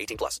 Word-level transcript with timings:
18 0.00 0.16
plus. 0.16 0.40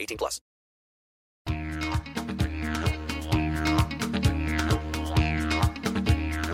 18 0.00 0.18
plus. 0.18 0.40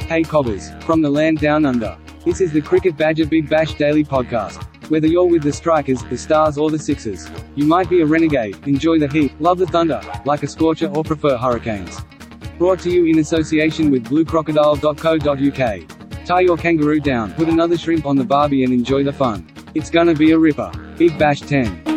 Hey 0.09 0.23
Cobbers, 0.23 0.71
from 0.85 1.01
the 1.01 1.09
land 1.09 1.39
down 1.39 1.65
under. 1.65 1.97
This 2.25 2.41
is 2.43 2.53
the 2.53 2.61
Cricket 2.61 2.97
Badger 2.99 3.25
Big 3.27 3.49
Bash 3.49 3.75
Daily 3.75 4.05
Podcast. 4.05 4.63
Whether 4.91 5.07
you're 5.07 5.25
with 5.25 5.43
the 5.43 5.53
Strikers, 5.53 6.03
the 6.05 6.19
Stars, 6.19 6.59
or 6.59 6.71
the 6.71 6.79
Sixers, 6.79 7.31
you 7.55 7.65
might 7.65 7.89
be 7.89 8.03
a 8.03 8.07
renegade, 8.07 8.57
enjoy 8.69 8.99
the 8.99 9.09
heat, 9.09 9.33
love 9.41 9.57
the 9.59 9.67
thunder, 9.67 10.03
like 10.27 10.43
a 10.43 10.47
scorcher, 10.47 10.89
or 10.89 11.03
prefer 11.03 11.39
hurricanes. 11.39 11.99
Brought 12.59 12.81
to 12.81 12.91
you 12.91 13.07
in 13.07 13.21
association 13.21 13.91
with 13.91 14.05
bluecrocodile.co.uk. 14.05 16.27
Tie 16.27 16.41
your 16.41 16.57
kangaroo 16.59 17.01
down, 17.01 17.33
put 17.33 17.49
another 17.49 17.79
shrimp 17.79 18.05
on 18.05 18.17
the 18.17 18.25
barbie 18.25 18.65
and 18.65 18.73
enjoy 18.73 19.03
the 19.03 19.13
fun. 19.13 19.47
It's 19.75 19.89
gonna 19.89 20.15
be 20.15 20.33
a 20.33 20.39
ripper. 20.39 20.71
Big 20.99 21.19
Bash 21.19 21.41
10. 21.41 21.92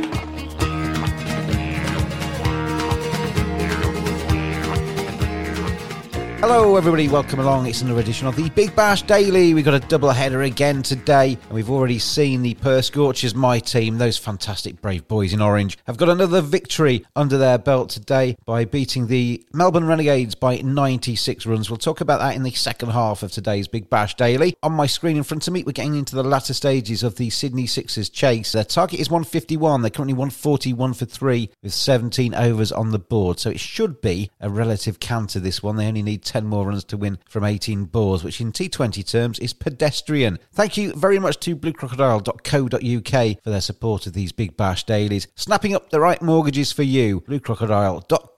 Hello, 6.48 6.76
everybody. 6.76 7.08
Welcome 7.08 7.40
along. 7.40 7.66
It's 7.66 7.82
another 7.82 8.02
edition 8.02 8.28
of 8.28 8.36
the 8.36 8.52
Big 8.52 8.76
Bash 8.76 9.02
Daily. 9.02 9.56
We've 9.56 9.66
got 9.66 9.74
a 9.74 9.88
double 9.88 10.12
header 10.12 10.44
again 10.44 10.84
today, 10.84 11.40
and 11.42 11.52
we've 11.52 11.72
already 11.72 11.98
seen 11.98 12.44
the 12.44 12.54
Perth 12.54 12.86
Scorchers, 12.86 13.34
my 13.34 13.58
team, 13.58 13.98
those 13.98 14.20
fantastic 14.20 14.80
brave 14.80 15.08
boys 15.08 15.34
in 15.34 15.42
orange, 15.42 15.76
have 15.88 15.98
got 15.98 16.08
another 16.08 16.42
victory 16.42 17.04
under 17.16 17.40
their 17.40 17.58
belt 17.58 17.90
today 17.90 18.38
by 18.46 18.64
beating 18.64 19.08
the 19.08 19.44
Melbourne 19.54 19.88
Renegades 19.88 20.36
by 20.36 20.58
96 20.58 21.48
runs. 21.48 21.72
We'll 21.72 21.78
talk 21.78 22.00
about 22.00 22.20
that 22.20 22.36
in 22.36 22.44
the 22.44 22.52
second 22.52 22.90
half 22.90 23.24
of 23.24 23.32
today's 23.32 23.68
Big 23.68 23.90
Bash 23.90 24.14
Daily. 24.14 24.56
On 24.62 24.72
my 24.72 24.86
screen 24.86 25.18
in 25.18 25.24
front 25.24 25.48
of 25.48 25.54
me, 25.54 25.64
we're 25.64 25.72
getting 25.72 25.96
into 25.96 26.16
the 26.16 26.24
latter 26.24 26.54
stages 26.54 27.02
of 27.02 27.16
the 27.16 27.32
Sydney 27.32 27.66
Sixers 27.66 28.08
chase. 28.08 28.52
Their 28.52 28.66
target 28.66 29.00
is 29.00 29.10
151. 29.10 29.82
They're 29.82 29.90
currently 29.90 30.14
141 30.14 30.94
for 30.94 31.06
three 31.06 31.50
with 31.64 31.74
17 31.74 32.36
overs 32.36 32.72
on 32.72 32.92
the 32.92 33.00
board, 33.00 33.40
so 33.40 33.50
it 33.50 33.60
should 33.60 34.00
be 34.00 34.30
a 34.40 34.48
relative 34.48 35.00
canter. 35.00 35.40
This 35.40 35.64
one, 35.64 35.78
they 35.78 35.88
only 35.88 36.04
need 36.04 36.24
10 36.36 36.46
more 36.48 36.68
runs 36.68 36.84
to 36.84 36.98
win 36.98 37.18
from 37.30 37.46
18 37.46 37.86
balls, 37.86 38.22
which 38.22 38.42
in 38.42 38.52
T20 38.52 39.10
terms 39.10 39.40
is 39.40 39.54
pedestrian. 39.54 40.38
Thank 40.52 40.76
you 40.76 40.92
very 40.92 41.18
much 41.18 41.40
to 41.40 41.56
bluecrocodile.co.uk 41.56 43.42
for 43.42 43.50
their 43.50 43.62
support 43.62 44.06
of 44.06 44.12
these 44.12 44.34
Big 44.34 44.58
Bash 44.58 44.84
dailies, 44.84 45.30
snapping 45.36 45.74
up 45.74 45.92
the 45.92 46.02
right 46.02 46.22
mortgages 46.22 46.74
for 46.74 46.84
you. 46.84 47.22
bluecrocodile.co.uk. 47.22 48.35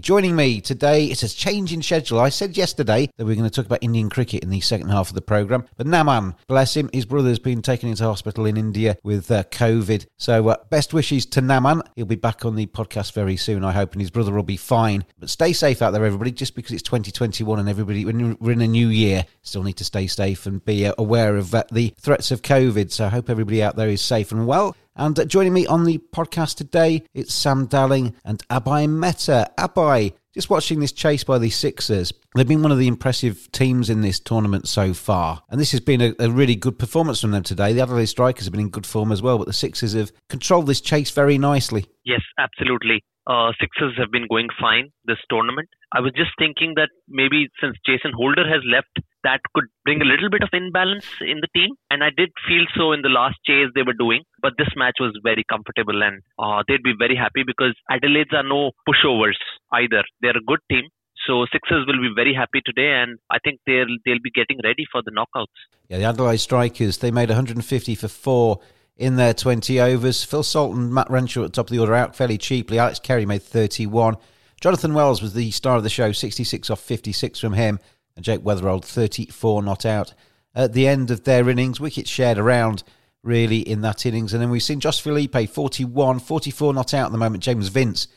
Joining 0.00 0.34
me 0.34 0.62
today, 0.62 1.04
it's 1.06 1.22
a 1.22 1.28
change 1.28 1.74
in 1.74 1.82
schedule. 1.82 2.20
I 2.20 2.30
said 2.30 2.56
yesterday 2.56 3.10
that 3.18 3.26
we 3.26 3.32
are 3.32 3.36
going 3.36 3.48
to 3.48 3.54
talk 3.54 3.66
about 3.66 3.82
Indian 3.82 4.08
cricket 4.08 4.42
in 4.42 4.48
the 4.48 4.60
second 4.60 4.88
half 4.88 5.08
of 5.08 5.14
the 5.14 5.20
programme, 5.20 5.66
but 5.76 5.86
Naman, 5.86 6.34
bless 6.46 6.74
him, 6.74 6.88
his 6.92 7.04
brother's 7.04 7.38
been 7.38 7.60
taken 7.60 7.90
into 7.90 8.04
hospital 8.04 8.46
in 8.46 8.56
India 8.56 8.96
with 9.02 9.30
uh, 9.30 9.42
COVID. 9.44 10.06
So 10.16 10.48
uh, 10.48 10.56
best 10.70 10.94
wishes 10.94 11.26
to 11.26 11.42
Naman. 11.42 11.82
He'll 11.96 12.06
be 12.06 12.16
back 12.16 12.46
on 12.46 12.54
the 12.54 12.64
podcast 12.64 13.12
very 13.12 13.36
soon, 13.36 13.62
I 13.62 13.72
hope, 13.72 13.92
and 13.92 14.00
his 14.00 14.10
brother 14.10 14.32
will 14.32 14.42
be 14.42 14.56
fine. 14.56 15.04
But 15.18 15.28
stay 15.28 15.52
safe 15.52 15.82
out 15.82 15.90
there, 15.90 16.06
everybody 16.06 16.20
everybody. 16.20 16.36
Just 16.36 16.54
because 16.54 16.72
it's 16.72 16.82
2021 16.82 17.58
and 17.58 17.68
everybody, 17.68 18.04
when 18.04 18.36
we're 18.40 18.52
in 18.52 18.60
a 18.60 18.68
new 18.68 18.88
year, 18.88 19.24
still 19.42 19.62
need 19.62 19.76
to 19.76 19.84
stay 19.84 20.06
safe 20.06 20.46
and 20.46 20.64
be 20.64 20.86
uh, 20.86 20.92
aware 20.98 21.36
of 21.36 21.54
uh, 21.54 21.64
the 21.72 21.94
threats 21.98 22.30
of 22.30 22.42
COVID. 22.42 22.90
So 22.90 23.06
I 23.06 23.08
hope 23.08 23.30
everybody 23.30 23.62
out 23.62 23.76
there 23.76 23.88
is 23.88 24.00
safe 24.00 24.32
and 24.32 24.46
well. 24.46 24.76
And 24.96 25.28
joining 25.28 25.52
me 25.52 25.66
on 25.66 25.84
the 25.84 25.98
podcast 25.98 26.56
today, 26.56 27.04
it's 27.14 27.32
Sam 27.32 27.66
Dalling 27.66 28.14
and 28.24 28.46
Abhay 28.48 28.88
Meta. 28.88 29.50
Abhay, 29.56 30.14
just 30.34 30.50
watching 30.50 30.80
this 30.80 30.92
chase 30.92 31.22
by 31.22 31.38
the 31.38 31.48
Sixers, 31.48 32.12
they've 32.34 32.46
been 32.46 32.62
one 32.62 32.72
of 32.72 32.78
the 32.78 32.88
impressive 32.88 33.50
teams 33.52 33.88
in 33.88 34.00
this 34.00 34.18
tournament 34.18 34.68
so 34.68 34.92
far. 34.92 35.42
And 35.48 35.60
this 35.60 35.70
has 35.70 35.80
been 35.80 36.00
a, 36.00 36.14
a, 36.18 36.30
really 36.30 36.56
good 36.56 36.78
performance 36.78 37.20
from 37.20 37.30
them 37.30 37.42
today. 37.42 37.72
The 37.72 37.82
Adelaide 37.82 38.06
Strikers 38.06 38.44
have 38.44 38.52
been 38.52 38.60
in 38.60 38.70
good 38.70 38.86
form 38.86 39.12
as 39.12 39.22
well, 39.22 39.38
but 39.38 39.46
the 39.46 39.52
Sixers 39.52 39.92
have 39.92 40.12
controlled 40.28 40.66
this 40.66 40.80
chase 40.80 41.10
very 41.10 41.38
nicely. 41.38 41.86
Yes, 42.04 42.22
absolutely 42.38 43.04
uh, 43.26 43.52
Sixers 43.60 43.94
have 43.98 44.10
been 44.10 44.26
going 44.28 44.48
fine 44.60 44.90
this 45.04 45.18
tournament. 45.28 45.68
I 45.92 46.00
was 46.00 46.12
just 46.16 46.30
thinking 46.38 46.74
that 46.76 46.90
maybe 47.08 47.48
since 47.60 47.76
Jason 47.86 48.12
Holder 48.16 48.46
has 48.48 48.62
left, 48.66 49.06
that 49.24 49.40
could 49.54 49.64
bring 49.84 50.00
a 50.00 50.04
little 50.04 50.30
bit 50.30 50.42
of 50.42 50.48
imbalance 50.52 51.06
in 51.20 51.40
the 51.40 51.48
team. 51.54 51.74
And 51.90 52.02
I 52.02 52.10
did 52.10 52.30
feel 52.46 52.64
so 52.76 52.92
in 52.92 53.02
the 53.02 53.08
last 53.08 53.36
chase 53.44 53.68
they 53.74 53.82
were 53.82 53.98
doing. 53.98 54.22
But 54.40 54.54
this 54.58 54.72
match 54.76 54.96
was 55.00 55.18
very 55.22 55.44
comfortable 55.48 56.02
and 56.02 56.22
uh, 56.38 56.62
they'd 56.66 56.82
be 56.82 56.94
very 56.98 57.16
happy 57.16 57.42
because 57.46 57.74
Adelaide's 57.90 58.32
are 58.32 58.42
no 58.42 58.72
pushovers 58.88 59.38
either. 59.72 60.04
They're 60.20 60.36
a 60.36 60.46
good 60.46 60.60
team. 60.70 60.88
So 61.26 61.44
Sixers 61.52 61.86
will 61.86 62.00
be 62.00 62.10
very 62.16 62.34
happy 62.34 62.62
today, 62.64 63.02
and 63.02 63.18
I 63.30 63.38
think 63.44 63.60
they'll 63.66 63.94
they'll 64.06 64.24
be 64.24 64.30
getting 64.30 64.58
ready 64.64 64.84
for 64.90 65.02
the 65.04 65.10
knockouts. 65.10 65.52
Yeah, 65.88 65.98
the 65.98 66.04
Adelaide 66.04 66.38
Strikers 66.38 66.98
they 66.98 67.10
made 67.10 67.28
150 67.28 67.94
for 67.94 68.08
four 68.08 68.60
in 68.96 69.16
their 69.16 69.34
20 69.34 69.80
overs. 69.80 70.24
Phil 70.24 70.42
Salt 70.42 70.74
and 70.74 70.92
Matt 70.92 71.10
Renshaw 71.10 71.44
at 71.44 71.52
the 71.52 71.56
top 71.56 71.66
of 71.66 71.72
the 71.72 71.78
order 71.78 71.94
out 71.94 72.16
fairly 72.16 72.38
cheaply. 72.38 72.78
Alex 72.78 72.98
Carey 72.98 73.26
made 73.26 73.42
31. 73.42 74.16
Jonathan 74.60 74.92
Wells 74.92 75.22
was 75.22 75.32
the 75.32 75.50
star 75.50 75.76
of 75.76 75.82
the 75.82 75.88
show, 75.88 76.12
66 76.12 76.68
off 76.68 76.80
56 76.80 77.40
from 77.40 77.54
him. 77.54 77.78
And 78.20 78.24
Jake 78.26 78.42
Weatherald, 78.42 78.84
34 78.84 79.62
not 79.62 79.86
out. 79.86 80.12
At 80.54 80.74
the 80.74 80.86
end 80.86 81.10
of 81.10 81.24
their 81.24 81.48
innings, 81.48 81.80
wickets 81.80 82.10
shared 82.10 82.36
around 82.36 82.82
really 83.22 83.60
in 83.60 83.80
that 83.80 84.04
innings. 84.04 84.34
And 84.34 84.42
then 84.42 84.50
we've 84.50 84.62
seen 84.62 84.78
Josh 84.78 85.00
Philippe, 85.00 85.46
41, 85.46 86.18
44 86.18 86.74
not 86.74 86.92
out 86.92 87.06
at 87.06 87.12
the 87.12 87.16
moment. 87.16 87.42
James 87.42 87.68
Vince 87.68 88.08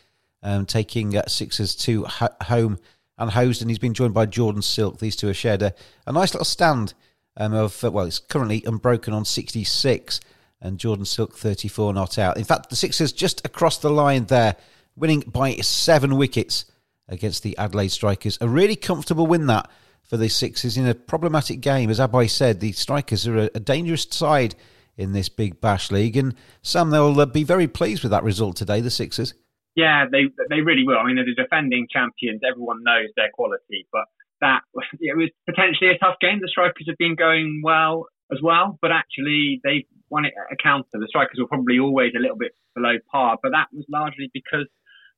um, 0.42 0.66
taking 0.66 1.16
uh, 1.16 1.26
Sixers 1.28 1.74
to 1.76 2.04
ho- 2.04 2.36
home 2.42 2.80
and 3.18 3.32
hosed. 3.32 3.62
And 3.62 3.72
he's 3.72 3.80
been 3.80 3.94
joined 3.94 4.14
by 4.14 4.26
Jordan 4.26 4.62
Silk. 4.62 5.00
These 5.00 5.16
two 5.16 5.28
have 5.28 5.38
shared 5.38 5.62
a, 5.62 5.74
a 6.06 6.12
nice 6.12 6.34
little 6.34 6.44
stand 6.44 6.94
um, 7.38 7.54
of, 7.54 7.82
uh, 7.82 7.90
well, 7.90 8.06
it's 8.06 8.20
currently 8.20 8.62
unbroken 8.66 9.14
on 9.14 9.24
66 9.24 10.20
and 10.60 10.80
Jordan 10.80 11.06
Silk 11.06 11.38
34 11.38 11.94
not 11.94 12.18
out. 12.18 12.36
In 12.36 12.44
fact, 12.44 12.70
the 12.70 12.76
Sixers 12.76 13.14
just 13.14 13.46
across 13.46 13.78
the 13.78 13.90
line 13.90 14.26
there, 14.26 14.58
winning 14.98 15.22
by 15.22 15.54
seven 15.62 16.18
wickets 16.18 16.66
against 17.08 17.42
the 17.42 17.58
Adelaide 17.58 17.92
Strikers. 17.92 18.38
A 18.42 18.50
really 18.50 18.76
comfortable 18.76 19.28
win 19.28 19.48
that 19.48 19.70
for 20.04 20.18
the 20.18 20.30
Sixers 20.30 20.78
in 20.78 20.88
a 20.88 20.94
problematic 20.94 21.62
game. 21.62 21.90
As 21.90 22.00
Abhay 22.00 22.30
said, 22.30 22.60
the 22.60 22.72
Strikers 22.72 23.28
are 23.28 23.38
a, 23.38 23.50
a 23.56 23.60
dangerous 23.60 24.08
side 24.10 24.56
in 24.98 25.14
this 25.14 25.30
big 25.30 25.60
bash 25.60 25.92
league, 25.92 26.16
and 26.18 26.36
Sam, 26.62 26.92
they'll 26.92 27.20
uh, 27.20 27.26
be 27.26 27.44
very 27.44 27.68
pleased 27.68 28.04
with 28.04 28.12
that 28.12 28.24
result 28.24 28.56
today, 28.56 28.82
the 28.82 28.92
Sixers. 28.92 29.34
Yeah, 29.76 30.06
they 30.12 30.26
they 30.50 30.62
really 30.62 30.86
will. 30.86 30.98
I 30.98 31.06
mean, 31.06 31.16
they're 31.16 31.26
the 31.26 31.34
defending 31.34 31.88
champions. 31.92 32.42
Everyone 32.48 32.84
knows 32.84 33.10
their 33.16 33.30
quality, 33.34 33.88
but 33.92 34.06
that 34.42 34.62
it 35.00 35.18
was 35.18 35.30
potentially 35.50 35.90
a 35.90 35.98
tough 35.98 36.18
game. 36.22 36.40
The 36.42 36.48
Strikers 36.48 36.86
have 36.88 36.98
been 36.98 37.16
going 37.16 37.62
well 37.64 38.06
as 38.32 38.40
well, 38.42 38.78
but 38.82 38.92
actually 38.92 39.62
they 39.64 39.86
one 40.10 40.26
a 40.26 40.56
counter. 40.62 40.86
The 40.94 41.08
strikers 41.10 41.40
were 41.40 41.48
probably 41.48 41.80
always 41.80 42.14
a 42.16 42.20
little 42.20 42.38
bit 42.38 42.52
below 42.76 42.98
par, 43.12 43.38
but 43.42 43.52
that 43.52 43.68
was 43.74 43.86
largely 43.90 44.30
because 44.34 44.68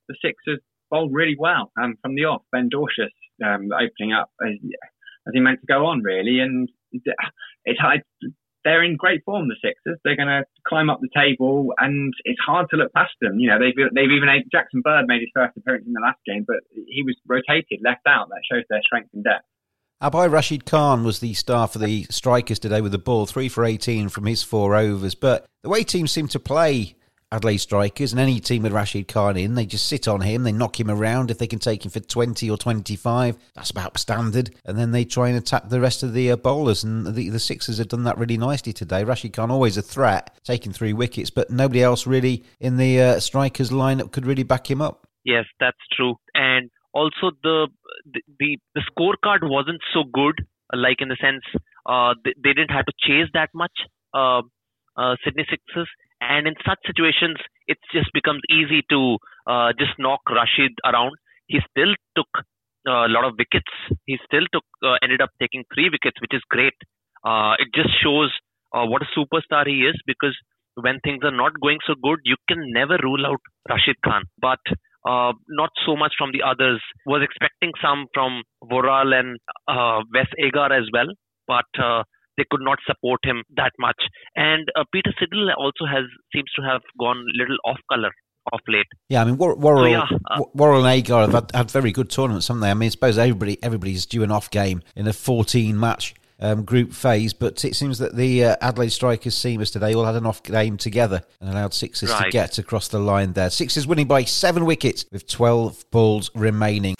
the 0.08 0.16
Sixers 0.24 0.60
bowled 0.90 1.12
really 1.12 1.36
well 1.38 1.70
um, 1.80 1.96
from 2.00 2.14
the 2.14 2.24
off. 2.24 2.42
Ben 2.50 2.70
Dwarshuis 2.72 3.12
um, 3.44 3.68
opening 3.72 4.12
up 4.12 4.30
as, 4.40 4.54
as 5.26 5.32
he 5.32 5.40
meant 5.40 5.60
to 5.60 5.66
go 5.66 5.86
on 5.86 6.02
really, 6.02 6.40
and 6.40 6.68
it's 7.64 7.80
hard. 7.80 8.02
They're 8.64 8.82
in 8.82 8.96
great 8.96 9.22
form, 9.24 9.48
the 9.48 9.54
Sixers. 9.62 10.00
They're 10.02 10.16
going 10.16 10.28
to 10.28 10.44
climb 10.66 10.90
up 10.90 11.00
the 11.00 11.08
table, 11.14 11.72
and 11.78 12.12
it's 12.24 12.40
hard 12.44 12.66
to 12.70 12.76
look 12.76 12.92
past 12.92 13.12
them. 13.20 13.38
You 13.38 13.50
know, 13.50 13.58
they've 13.60 13.74
they've 13.94 14.10
even 14.10 14.28
Jackson 14.50 14.80
Bird 14.82 15.06
made 15.06 15.20
his 15.20 15.30
first 15.34 15.56
appearance 15.56 15.86
in 15.86 15.92
the 15.92 16.00
last 16.00 16.18
game, 16.26 16.44
but 16.46 16.58
he 16.72 17.02
was 17.02 17.16
rotated, 17.26 17.80
left 17.84 18.06
out. 18.08 18.28
That 18.28 18.42
shows 18.50 18.64
their 18.68 18.82
strength 18.82 19.10
and 19.14 19.24
depth. 19.24 19.44
Boy 20.10 20.28
Rashid 20.28 20.66
Khan 20.66 21.04
was 21.04 21.20
the 21.20 21.34
star 21.34 21.66
for 21.68 21.78
the 21.78 22.04
strikers 22.10 22.58
today 22.58 22.80
with 22.80 22.92
the 22.92 22.98
ball, 22.98 23.26
three 23.26 23.48
for 23.48 23.64
18 23.64 24.08
from 24.08 24.26
his 24.26 24.42
four 24.42 24.76
overs. 24.76 25.14
But 25.14 25.46
the 25.62 25.68
way 25.68 25.84
teams 25.84 26.12
seem 26.12 26.28
to 26.28 26.38
play 26.38 26.96
Adelaide 27.36 27.58
strikers 27.58 28.12
and 28.12 28.20
any 28.20 28.40
team 28.40 28.62
with 28.62 28.72
Rashid 28.72 29.08
Khan 29.08 29.36
in, 29.36 29.54
they 29.54 29.66
just 29.66 29.86
sit 29.86 30.08
on 30.08 30.22
him, 30.22 30.42
they 30.42 30.52
knock 30.52 30.80
him 30.80 30.90
around. 30.90 31.30
If 31.30 31.38
they 31.38 31.46
can 31.46 31.58
take 31.58 31.84
him 31.84 31.90
for 31.90 32.00
20 32.00 32.50
or 32.50 32.56
25, 32.56 33.36
that's 33.54 33.70
about 33.70 33.98
standard. 33.98 34.54
And 34.64 34.78
then 34.78 34.92
they 34.92 35.04
try 35.04 35.28
and 35.28 35.36
attack 35.36 35.68
the 35.68 35.80
rest 35.80 36.02
of 36.02 36.14
the 36.14 36.30
uh, 36.30 36.36
bowlers. 36.36 36.82
And 36.82 37.14
the, 37.14 37.28
the 37.28 37.38
Sixers 37.38 37.78
have 37.78 37.88
done 37.88 38.04
that 38.04 38.16
really 38.16 38.38
nicely 38.38 38.72
today. 38.72 39.04
Rashid 39.04 39.34
Khan 39.34 39.50
always 39.50 39.76
a 39.76 39.82
threat, 39.82 40.34
taking 40.44 40.72
three 40.72 40.92
wickets, 40.92 41.30
but 41.30 41.50
nobody 41.50 41.82
else 41.82 42.06
really 42.06 42.42
in 42.58 42.78
the 42.78 43.00
uh, 43.00 43.20
strikers 43.20 43.70
lineup 43.70 44.12
could 44.12 44.26
really 44.26 44.42
back 44.42 44.70
him 44.70 44.80
up. 44.80 45.06
Yes, 45.24 45.44
that's 45.60 45.76
true. 45.94 46.14
And 46.34 46.70
also 46.94 47.32
the 47.42 47.68
the 48.38 48.58
the 48.74 48.82
scorecard 48.90 49.40
wasn't 49.42 49.80
so 49.92 50.04
good 50.04 50.46
like 50.72 50.96
in 51.00 51.08
the 51.08 51.16
sense 51.20 51.42
uh, 51.84 52.14
they, 52.24 52.32
they, 52.42 52.52
didn't 52.52 52.70
have 52.70 52.86
to 52.86 52.92
chase 52.98 53.28
that 53.34 53.50
much 53.54 53.72
uh, 54.14 54.40
uh, 54.96 55.16
Sydney 55.24 55.46
Sixers 55.50 55.88
and 56.28 56.46
in 56.46 56.54
such 56.66 56.78
situations 56.86 57.36
it 57.66 57.78
just 57.92 58.12
becomes 58.12 58.40
easy 58.50 58.82
to 58.90 59.18
uh, 59.46 59.72
just 59.78 59.92
knock 59.98 60.20
Rashid 60.30 60.72
around. 60.84 61.12
He 61.46 61.60
still 61.70 61.94
took 62.16 62.28
uh, 62.88 63.06
a 63.06 63.10
lot 63.10 63.24
of 63.24 63.34
wickets. 63.38 63.72
He 64.06 64.18
still 64.24 64.46
took 64.52 64.64
uh, 64.84 64.96
ended 65.02 65.20
up 65.20 65.30
taking 65.40 65.64
three 65.74 65.88
wickets 65.90 66.20
which 66.20 66.34
is 66.34 66.42
great. 66.50 66.74
It 67.58 67.68
just 67.74 67.90
shows 68.02 68.30
what 68.72 69.02
a 69.02 69.08
superstar 69.18 69.66
he 69.66 69.86
is 69.86 69.96
because 70.06 70.36
when 70.74 71.00
things 71.00 71.24
are 71.24 71.34
not 71.34 71.52
going 71.62 71.78
so 71.86 71.94
good 72.02 72.20
you 72.24 72.36
can 72.48 72.70
never 72.72 72.98
rule 73.02 73.26
out 73.26 73.40
Rashid 73.68 73.96
Khan. 74.04 74.24
But 74.40 74.60
uh, 75.06 75.32
not 75.48 75.70
so 75.86 75.96
much 75.96 76.14
from 76.18 76.32
the 76.32 76.42
others. 76.42 76.82
Was 77.06 77.22
expecting 77.22 77.72
some 77.80 78.06
from 78.12 78.42
Worrall 78.60 79.12
and 79.14 79.38
uh, 79.68 80.02
Wes 80.12 80.26
Agar 80.38 80.72
as 80.72 80.84
well, 80.92 81.06
but 81.46 81.70
uh, 81.82 82.02
they 82.36 82.44
could 82.50 82.62
not 82.62 82.78
support 82.86 83.20
him 83.24 83.42
that 83.56 83.72
much. 83.78 84.00
And 84.34 84.68
uh, 84.78 84.84
Peter 84.92 85.12
Siddle 85.20 85.48
also 85.56 85.86
has 85.86 86.04
seems 86.34 86.50
to 86.56 86.62
have 86.62 86.82
gone 86.98 87.18
a 87.18 87.38
little 87.38 87.56
off 87.64 87.78
color 87.90 88.10
off 88.52 88.60
late. 88.68 88.86
Yeah, 89.08 89.22
I 89.22 89.24
mean 89.24 89.36
Worrall, 89.38 89.58
so, 89.60 89.86
yeah, 89.86 90.06
uh, 90.30 90.78
and 90.78 90.86
Agar 90.86 91.22
have 91.22 91.32
had, 91.32 91.50
had, 91.54 91.70
very 91.70 91.92
good 91.92 92.10
tournaments, 92.10 92.48
haven't 92.48 92.60
they? 92.60 92.70
I 92.70 92.74
mean, 92.74 92.86
I 92.86 92.90
suppose 92.90 93.18
everybody 93.18 93.62
everybody's 93.62 94.06
due 94.06 94.22
an 94.22 94.30
off 94.30 94.50
game 94.50 94.82
in 94.94 95.06
a 95.06 95.12
14 95.12 95.78
match 95.78 96.14
um, 96.38 96.64
group 96.64 96.92
phase, 96.92 97.32
but 97.32 97.64
it 97.64 97.74
seems 97.74 97.98
that 97.98 98.14
the 98.14 98.44
uh, 98.44 98.56
Adelaide 98.60 98.90
Strikers 98.90 99.34
seamers 99.34 99.72
today 99.72 99.94
all 99.94 100.04
had 100.04 100.16
an 100.16 100.26
off 100.26 100.42
game 100.42 100.76
together 100.76 101.22
and 101.40 101.50
allowed 101.50 101.74
Sixers 101.74 102.10
right. 102.10 102.24
to 102.24 102.30
get 102.30 102.58
across 102.58 102.88
the 102.88 102.98
line 102.98 103.32
there. 103.32 103.50
Sixers 103.50 103.86
winning 103.86 104.06
by 104.06 104.24
seven 104.24 104.64
wickets 104.64 105.04
with 105.10 105.26
12 105.26 105.90
balls 105.90 106.30
remaining. 106.34 106.95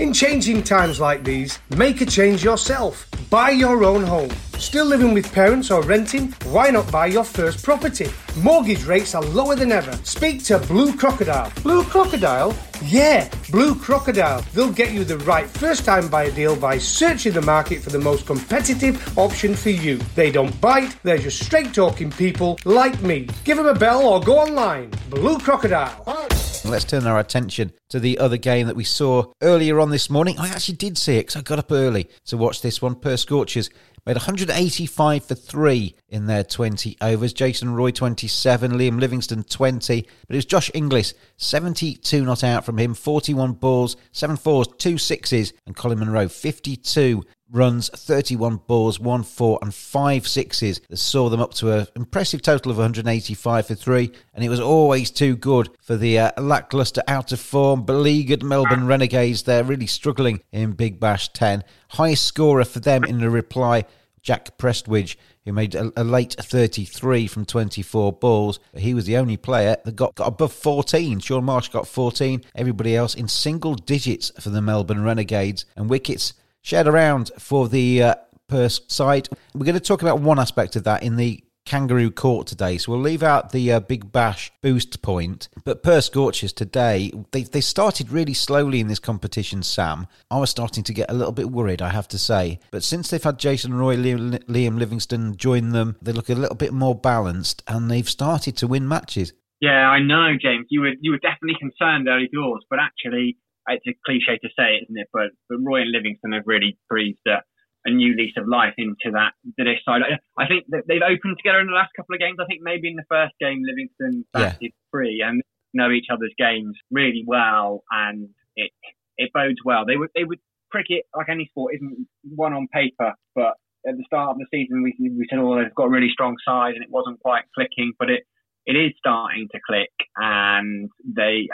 In 0.00 0.14
changing 0.14 0.62
times 0.62 0.98
like 0.98 1.24
these, 1.24 1.58
make 1.76 2.00
a 2.00 2.06
change 2.06 2.42
yourself. 2.42 3.06
Buy 3.28 3.50
your 3.50 3.84
own 3.84 4.02
home. 4.02 4.30
Still 4.56 4.86
living 4.86 5.12
with 5.12 5.30
parents 5.30 5.70
or 5.70 5.82
renting? 5.82 6.32
Why 6.44 6.70
not 6.70 6.90
buy 6.90 7.08
your 7.08 7.22
first 7.22 7.62
property? 7.62 8.08
Mortgage 8.38 8.84
rates 8.84 9.14
are 9.14 9.22
lower 9.22 9.56
than 9.56 9.70
ever. 9.70 9.92
Speak 10.02 10.42
to 10.44 10.58
Blue 10.58 10.96
Crocodile. 10.96 11.52
Blue 11.62 11.84
Crocodile? 11.84 12.56
Yeah, 12.82 13.28
Blue 13.50 13.74
Crocodile. 13.74 14.42
They'll 14.54 14.72
get 14.72 14.92
you 14.92 15.04
the 15.04 15.18
right 15.18 15.46
first 15.46 15.84
time 15.84 16.08
buyer 16.08 16.30
deal 16.30 16.56
by 16.56 16.78
searching 16.78 17.34
the 17.34 17.42
market 17.42 17.82
for 17.82 17.90
the 17.90 17.98
most 17.98 18.24
competitive 18.24 19.18
option 19.18 19.54
for 19.54 19.68
you. 19.68 19.98
They 20.14 20.30
don't 20.30 20.58
bite, 20.62 20.96
they're 21.02 21.18
just 21.18 21.44
straight 21.44 21.74
talking 21.74 22.10
people 22.10 22.58
like 22.64 23.02
me. 23.02 23.28
Give 23.44 23.58
them 23.58 23.66
a 23.66 23.74
bell 23.74 24.06
or 24.06 24.18
go 24.18 24.38
online. 24.38 24.92
Blue 25.10 25.38
Crocodile. 25.38 26.49
Let's 26.70 26.84
turn 26.84 27.04
our 27.04 27.18
attention 27.18 27.72
to 27.88 27.98
the 27.98 28.18
other 28.18 28.36
game 28.36 28.68
that 28.68 28.76
we 28.76 28.84
saw 28.84 29.32
earlier 29.42 29.80
on 29.80 29.90
this 29.90 30.08
morning. 30.08 30.38
I 30.38 30.50
actually 30.50 30.76
did 30.76 30.96
see 30.96 31.16
it 31.16 31.22
because 31.22 31.34
I 31.34 31.40
got 31.40 31.58
up 31.58 31.72
early 31.72 32.08
to 32.26 32.36
watch 32.36 32.62
this 32.62 32.80
one. 32.80 32.94
Perth 32.94 33.18
Scorchers 33.18 33.70
made 34.06 34.16
185 34.16 35.24
for 35.24 35.34
three 35.34 35.96
in 36.08 36.26
their 36.26 36.44
20 36.44 36.96
overs. 37.00 37.32
Jason 37.32 37.74
Roy 37.74 37.90
27, 37.90 38.70
Liam 38.70 39.00
Livingstone 39.00 39.42
20, 39.42 40.02
but 40.02 40.34
it 40.34 40.36
was 40.36 40.44
Josh 40.44 40.70
Inglis 40.72 41.12
72 41.38 42.24
not 42.24 42.44
out 42.44 42.64
from 42.64 42.78
him, 42.78 42.94
41 42.94 43.54
balls, 43.54 43.96
7 44.12 44.36
fours, 44.36 44.68
2 44.78 44.96
sixes, 44.96 45.52
and 45.66 45.74
Colin 45.74 45.98
Munro 45.98 46.28
52 46.28 47.24
runs, 47.52 47.88
31 47.90 48.60
balls, 48.66 49.00
1 49.00 49.22
4 49.22 49.58
and 49.62 49.74
5 49.74 50.28
sixes 50.28 50.80
that 50.88 50.96
saw 50.96 51.28
them 51.28 51.40
up 51.40 51.54
to 51.54 51.72
an 51.72 51.86
impressive 51.96 52.42
total 52.42 52.70
of 52.70 52.78
185 52.78 53.66
for 53.66 53.74
3. 53.74 54.12
And 54.34 54.44
it 54.44 54.48
was 54.48 54.60
always 54.60 55.10
too 55.10 55.36
good 55.36 55.70
for 55.80 55.96
the 55.96 56.18
uh, 56.18 56.42
lacklustre, 56.42 57.02
out 57.08 57.32
of 57.32 57.40
form, 57.40 57.84
beleaguered 57.84 58.42
Melbourne 58.42 58.86
Renegades. 58.86 59.42
They're 59.42 59.64
really 59.64 59.86
struggling 59.86 60.42
in 60.52 60.72
Big 60.72 61.00
Bash 61.00 61.28
10. 61.30 61.64
Highest 61.88 62.24
scorer 62.24 62.64
for 62.64 62.80
them 62.80 63.04
in 63.04 63.20
the 63.20 63.30
reply, 63.30 63.84
Jack 64.22 64.58
Prestwidge, 64.58 65.16
who 65.44 65.52
made 65.52 65.74
a, 65.74 65.92
a, 65.96 66.04
late 66.04 66.36
33 66.38 67.26
from 67.26 67.44
24 67.44 68.12
balls. 68.12 68.60
He 68.76 68.94
was 68.94 69.06
the 69.06 69.16
only 69.16 69.36
player 69.36 69.76
that 69.84 69.96
got, 69.96 70.14
got 70.14 70.28
above 70.28 70.52
14. 70.52 71.20
Shaun 71.20 71.44
Marsh 71.44 71.68
got 71.68 71.88
14. 71.88 72.42
Everybody 72.54 72.94
else 72.94 73.14
in 73.14 73.28
single 73.28 73.74
digits 73.74 74.30
for 74.38 74.50
the 74.50 74.60
Melbourne 74.60 75.02
Renegades. 75.02 75.64
And 75.76 75.88
wickets 75.88 76.34
shared 76.62 76.86
around 76.86 77.30
for 77.38 77.68
the 77.68 78.02
uh, 78.02 78.14
Perth 78.48 78.80
side. 78.90 79.28
We're 79.54 79.64
going 79.64 79.74
to 79.74 79.80
talk 79.80 80.02
about 80.02 80.20
one 80.20 80.38
aspect 80.38 80.76
of 80.76 80.84
that 80.84 81.02
in 81.02 81.16
the 81.16 81.42
Kangaroo 81.66 82.10
Court 82.10 82.46
today, 82.46 82.78
so 82.78 82.90
we'll 82.90 83.00
leave 83.00 83.22
out 83.22 83.52
the 83.52 83.72
uh, 83.72 83.80
Big 83.80 84.10
Bash 84.10 84.50
boost 84.60 85.02
point. 85.02 85.48
But 85.64 85.82
Perth 85.82 86.04
Scorchers 86.04 86.52
today, 86.52 87.12
they, 87.30 87.42
they 87.42 87.60
started 87.60 88.10
really 88.10 88.34
slowly 88.34 88.80
in 88.80 88.88
this 88.88 88.98
competition, 88.98 89.62
Sam. 89.62 90.08
I 90.30 90.38
was 90.38 90.50
starting 90.50 90.82
to 90.84 90.94
get 90.94 91.10
a 91.10 91.14
little 91.14 91.32
bit 91.32 91.50
worried, 91.50 91.80
I 91.80 91.90
have 91.90 92.08
to 92.08 92.18
say. 92.18 92.58
But 92.72 92.82
since 92.82 93.08
they've 93.10 93.22
had 93.22 93.38
Jason 93.38 93.74
Roy, 93.74 93.96
Liam, 93.96 94.78
Livingstone 94.78 95.36
join 95.36 95.70
them, 95.70 95.96
they 96.02 96.12
look 96.12 96.28
a 96.28 96.34
little 96.34 96.56
bit 96.56 96.72
more 96.72 96.94
balanced 96.94 97.62
and 97.68 97.90
they've 97.90 98.08
started 98.08 98.56
to 98.56 98.66
win 98.66 98.88
matches. 98.88 99.32
Yeah, 99.60 99.88
I 99.88 100.00
know, 100.00 100.32
James. 100.40 100.66
You 100.70 100.80
were 100.80 100.94
you 101.00 101.10
were 101.10 101.18
definitely 101.18 101.56
concerned 101.60 102.08
early 102.08 102.30
doors, 102.32 102.64
but 102.70 102.78
actually 102.80 103.36
it's 103.72 103.86
a 103.86 103.94
cliche 104.04 104.38
to 104.38 104.48
say, 104.58 104.80
isn't 104.82 104.98
it? 104.98 105.08
But 105.12 105.30
but 105.48 105.58
Roy 105.62 105.82
and 105.82 105.92
Livingstone 105.92 106.32
have 106.32 106.46
really 106.46 106.78
breathed 106.88 107.26
a, 107.26 107.42
a 107.84 107.90
new 107.90 108.16
lease 108.16 108.34
of 108.36 108.48
life 108.48 108.74
into 108.78 109.12
that 109.12 109.32
this 109.56 109.80
side. 109.84 110.02
I 110.38 110.46
think 110.46 110.66
that 110.70 110.84
they've 110.88 111.02
opened 111.02 111.36
together 111.38 111.60
in 111.60 111.66
the 111.66 111.78
last 111.78 111.92
couple 111.96 112.14
of 112.14 112.20
games. 112.20 112.38
I 112.40 112.46
think 112.46 112.60
maybe 112.62 112.88
in 112.88 112.96
the 112.96 113.08
first 113.08 113.34
game 113.40 113.62
Livingstone 113.64 114.24
batted 114.32 114.72
yeah. 114.74 114.90
free 114.90 115.24
and 115.26 115.42
know 115.72 115.90
each 115.90 116.06
other's 116.12 116.34
games 116.38 116.76
really 116.90 117.24
well, 117.26 117.84
and 117.90 118.28
it 118.56 118.72
it 119.16 119.30
bodes 119.32 119.60
well. 119.64 119.84
They 119.86 119.96
would 119.96 120.10
they 120.14 120.24
would 120.24 120.40
cricket 120.70 121.04
like 121.16 121.28
any 121.28 121.46
sport 121.50 121.74
isn't 121.74 122.06
one 122.22 122.52
on 122.52 122.68
paper, 122.72 123.14
but 123.34 123.54
at 123.86 123.96
the 123.96 124.04
start 124.06 124.30
of 124.30 124.38
the 124.38 124.46
season 124.52 124.82
we 124.82 124.94
we 125.00 125.26
said 125.28 125.38
oh 125.38 125.56
they've 125.56 125.74
got 125.74 125.86
a 125.86 125.90
really 125.90 126.10
strong 126.12 126.36
side 126.46 126.74
and 126.74 126.84
it 126.84 126.90
wasn't 126.90 127.20
quite 127.20 127.44
clicking, 127.54 127.92
but 127.98 128.10
it 128.10 128.24
it 128.66 128.76
is 128.76 128.92
starting 128.98 129.48
to 129.52 129.60
click, 129.66 129.92
and 130.16 130.90
they 131.04 131.48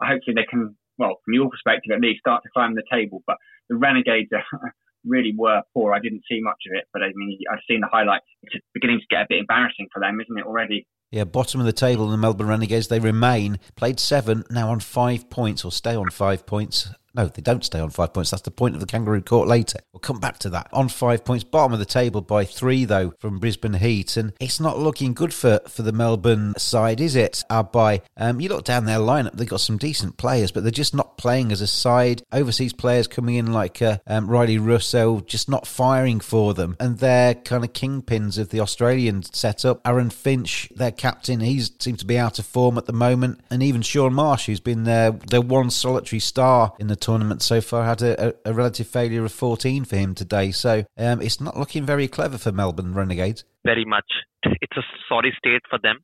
hopefully 0.00 0.34
they 0.34 0.46
can 0.48 0.76
well, 0.98 1.20
from 1.24 1.34
your 1.34 1.48
perspective 1.50 1.92
at 1.94 2.00
least, 2.00 2.20
start 2.20 2.42
to 2.42 2.50
climb 2.50 2.74
the 2.74 2.82
table. 2.90 3.22
But 3.26 3.36
the 3.68 3.76
Renegades 3.76 4.30
really 5.04 5.34
were 5.36 5.62
poor. 5.74 5.94
I 5.94 5.98
didn't 5.98 6.22
see 6.30 6.40
much 6.40 6.62
of 6.68 6.76
it, 6.76 6.84
but 6.92 7.02
I 7.02 7.08
mean, 7.14 7.38
I've 7.52 7.60
seen 7.68 7.80
the 7.80 7.88
highlights. 7.90 8.26
It's 8.42 8.64
beginning 8.74 9.00
to 9.00 9.06
get 9.10 9.22
a 9.22 9.26
bit 9.28 9.38
embarrassing 9.38 9.88
for 9.92 10.00
them, 10.00 10.20
isn't 10.20 10.38
it 10.38 10.46
already? 10.46 10.86
Yeah, 11.10 11.24
bottom 11.24 11.60
of 11.60 11.66
the 11.66 11.74
table 11.74 12.06
in 12.06 12.10
the 12.10 12.16
Melbourne 12.16 12.46
Renegades. 12.46 12.88
They 12.88 12.98
remain 12.98 13.60
played 13.76 14.00
seven, 14.00 14.44
now 14.50 14.70
on 14.70 14.80
five 14.80 15.28
points, 15.28 15.64
or 15.64 15.70
stay 15.70 15.94
on 15.94 16.08
five 16.10 16.46
points. 16.46 16.88
No, 17.14 17.26
they 17.26 17.42
don't 17.42 17.64
stay 17.64 17.78
on 17.78 17.90
five 17.90 18.14
points. 18.14 18.30
That's 18.30 18.42
the 18.42 18.50
point 18.50 18.74
of 18.74 18.80
the 18.80 18.86
Kangaroo 18.86 19.20
Court 19.20 19.46
later. 19.46 19.80
We'll 19.92 20.00
come 20.00 20.18
back 20.18 20.38
to 20.40 20.50
that. 20.50 20.68
On 20.72 20.88
five 20.88 21.24
points, 21.24 21.44
bottom 21.44 21.74
of 21.74 21.78
the 21.78 21.84
table 21.84 22.22
by 22.22 22.44
three, 22.44 22.84
though, 22.86 23.12
from 23.18 23.38
Brisbane 23.38 23.74
Heat. 23.74 24.16
And 24.16 24.32
it's 24.40 24.60
not 24.60 24.78
looking 24.78 25.12
good 25.12 25.34
for, 25.34 25.60
for 25.68 25.82
the 25.82 25.92
Melbourne 25.92 26.54
side, 26.56 27.00
is 27.00 27.14
it? 27.14 27.44
By 27.72 28.02
um, 28.16 28.40
you 28.40 28.48
look 28.48 28.64
down 28.64 28.86
their 28.86 28.98
lineup, 28.98 29.34
they've 29.34 29.48
got 29.48 29.60
some 29.60 29.76
decent 29.76 30.16
players, 30.16 30.50
but 30.50 30.62
they're 30.62 30.70
just 30.70 30.94
not 30.94 31.18
playing 31.18 31.52
as 31.52 31.60
a 31.60 31.66
side. 31.66 32.22
Overseas 32.32 32.72
players 32.72 33.06
coming 33.06 33.34
in 33.34 33.52
like 33.52 33.82
uh, 33.82 33.98
um, 34.06 34.28
Rilee 34.28 34.58
Rossouw, 34.58 35.26
just 35.26 35.48
not 35.48 35.66
firing 35.66 36.20
for 36.20 36.54
them. 36.54 36.76
And 36.80 36.98
they're 36.98 37.34
kind 37.34 37.62
of 37.62 37.74
kingpins 37.74 38.38
of 38.38 38.48
the 38.48 38.60
Australian 38.60 39.22
setup. 39.22 39.80
Aaron 39.86 40.10
Finch, 40.10 40.70
their 40.74 40.92
captain, 40.92 41.40
he 41.40 41.60
seems 41.60 41.98
to 42.00 42.06
be 42.06 42.18
out 42.18 42.38
of 42.38 42.46
form 42.46 42.78
at 42.78 42.86
the 42.86 42.92
moment. 42.92 43.40
And 43.50 43.62
even 43.62 43.82
Shaun 43.82 44.14
Marsh, 44.14 44.46
who's 44.46 44.60
been 44.60 44.84
their, 44.84 45.10
their 45.10 45.42
one 45.42 45.70
solitary 45.70 46.20
star 46.20 46.72
in 46.78 46.86
the 46.86 47.01
tournament 47.02 47.42
so 47.42 47.60
far, 47.60 47.84
had 47.84 48.00
a, 48.00 48.34
a, 48.44 48.52
relative 48.54 48.86
failure 48.86 49.24
of 49.24 49.32
14 49.32 49.84
for 49.84 49.96
him 49.96 50.14
today. 50.14 50.50
So 50.52 50.84
um, 50.96 51.20
it's 51.20 51.40
not 51.40 51.58
looking 51.58 51.84
very 51.84 52.08
clever 52.08 52.38
for 52.38 52.52
Melbourne 52.52 52.94
Renegades. 52.94 53.44
Very 53.64 53.84
much. 53.84 54.06
It's 54.44 54.76
a 54.76 54.82
sorry 55.08 55.34
state 55.36 55.62
for 55.68 55.78
them. 55.82 55.98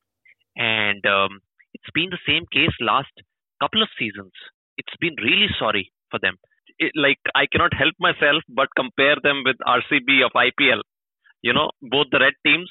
And 0.57 1.05
um, 1.07 1.41
it's 1.73 1.91
been 1.95 2.11
the 2.11 2.19
same 2.27 2.45
case 2.53 2.75
last 2.81 3.13
couple 3.63 3.83
of 3.83 3.89
seasons. 3.99 4.33
It's 4.77 4.97
been 5.01 5.15
really 5.23 5.49
sorry 5.59 5.93
for 6.11 6.19
them. 6.21 6.35
It, 6.79 6.93
like 6.95 7.19
I 7.35 7.47
cannot 7.51 7.73
help 7.75 7.95
myself 7.99 8.43
but 8.49 8.69
compare 8.77 9.17
them 9.23 9.43
with 9.45 9.57
RCB 9.67 10.25
of 10.25 10.33
IPL. 10.35 10.83
You 11.43 11.55
know, 11.55 11.71
both 11.83 12.07
the 12.11 12.19
red 12.19 12.35
teams 12.45 12.71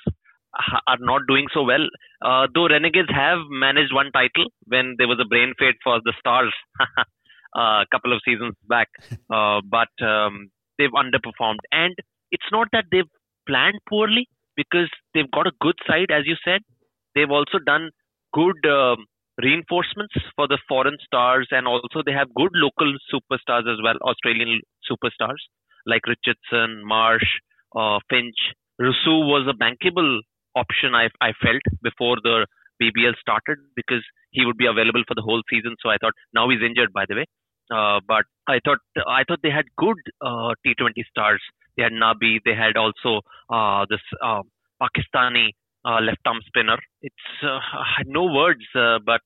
are 0.88 1.00
not 1.00 1.22
doing 1.28 1.48
so 1.54 1.64
well. 1.64 1.88
Uh, 2.22 2.48
though 2.54 2.68
Renegades 2.68 3.10
have 3.14 3.40
managed 3.50 3.94
one 3.94 4.12
title 4.12 4.52
when 4.66 4.96
there 4.98 5.08
was 5.08 5.20
a 5.22 5.28
brain 5.28 5.54
fade 5.60 5.76
for 5.84 6.00
the 6.04 6.14
Stars 6.20 6.54
a 7.56 7.86
couple 7.92 8.14
of 8.14 8.22
seasons 8.26 8.56
back, 8.68 8.90
uh, 9.34 9.62
but 9.70 9.92
um, 10.06 10.50
they've 10.78 10.92
underperformed. 10.92 11.64
And 11.72 11.96
it's 12.32 12.52
not 12.52 12.68
that 12.74 12.86
they've 12.92 13.10
planned 13.48 13.80
poorly 13.88 14.28
because 14.56 14.90
they've 15.14 15.32
got 15.32 15.48
a 15.48 15.52
good 15.62 15.76
side, 15.88 16.12
as 16.12 16.26
you 16.26 16.36
said. 16.44 16.62
They've 17.16 17.32
also 17.32 17.60
done 17.66 17.92
good 18.34 18.66
um, 18.66 19.06
reinforcements 19.42 20.14
for 20.36 20.48
the 20.48 20.60
foreign 20.68 20.98
stars, 21.06 21.48
and 21.52 21.68
also 21.68 22.02
they 22.06 22.12
have 22.12 22.34
good 22.36 22.52
local 22.54 22.94
superstars 23.14 23.72
as 23.72 23.80
well, 23.84 23.96
Australian 24.04 24.62
superstars 24.90 25.42
like 25.88 26.02
Richardson, 26.06 26.84
Marsh, 26.86 27.26
uh, 27.76 28.00
Finch. 28.10 28.36
Rossouw 28.80 29.26
was 29.26 29.48
a 29.50 29.58
bankable 29.58 30.20
option 30.56 30.94
I, 30.94 31.10
I 31.22 31.32
felt 31.42 31.64
before 31.82 32.18
the 32.22 32.46
BBL 32.82 33.16
started 33.20 33.58
because 33.76 34.04
he 34.32 34.46
would 34.46 34.58
be 34.58 34.66
available 34.66 35.04
for 35.08 35.16
the 35.16 35.22
whole 35.22 35.42
season. 35.50 35.76
So 35.82 35.90
I 35.90 35.98
thought 36.00 36.14
now 36.34 36.50
he's 36.50 36.62
injured, 36.62 36.94
by 36.94 37.06
the 37.08 37.16
way. 37.16 37.26
Uh, 37.70 38.00
but 38.08 38.26
I 38.48 38.60
thought 38.64 38.80
I 39.08 39.24
thought 39.28 39.40
they 39.44 39.52
had 39.52 39.66
good 39.78 39.98
uh, 40.22 40.56
T20 40.66 41.04
stars. 41.10 41.42
They 41.76 41.84
had 41.84 41.92
Nabi. 41.92 42.40
They 42.46 42.56
had 42.56 42.78
also 42.78 43.22
uh, 43.50 43.86
this 43.90 44.00
uh, 44.24 44.42
Pakistani 44.82 45.50
uh, 45.84 46.00
left 46.02 46.22
arm 46.26 46.40
spinner. 46.48 46.78
It's 47.02 47.28
uh, 47.44 47.60
I 47.60 47.86
had 47.98 48.08
no 48.08 48.26
words, 48.26 48.64
but 48.74 49.22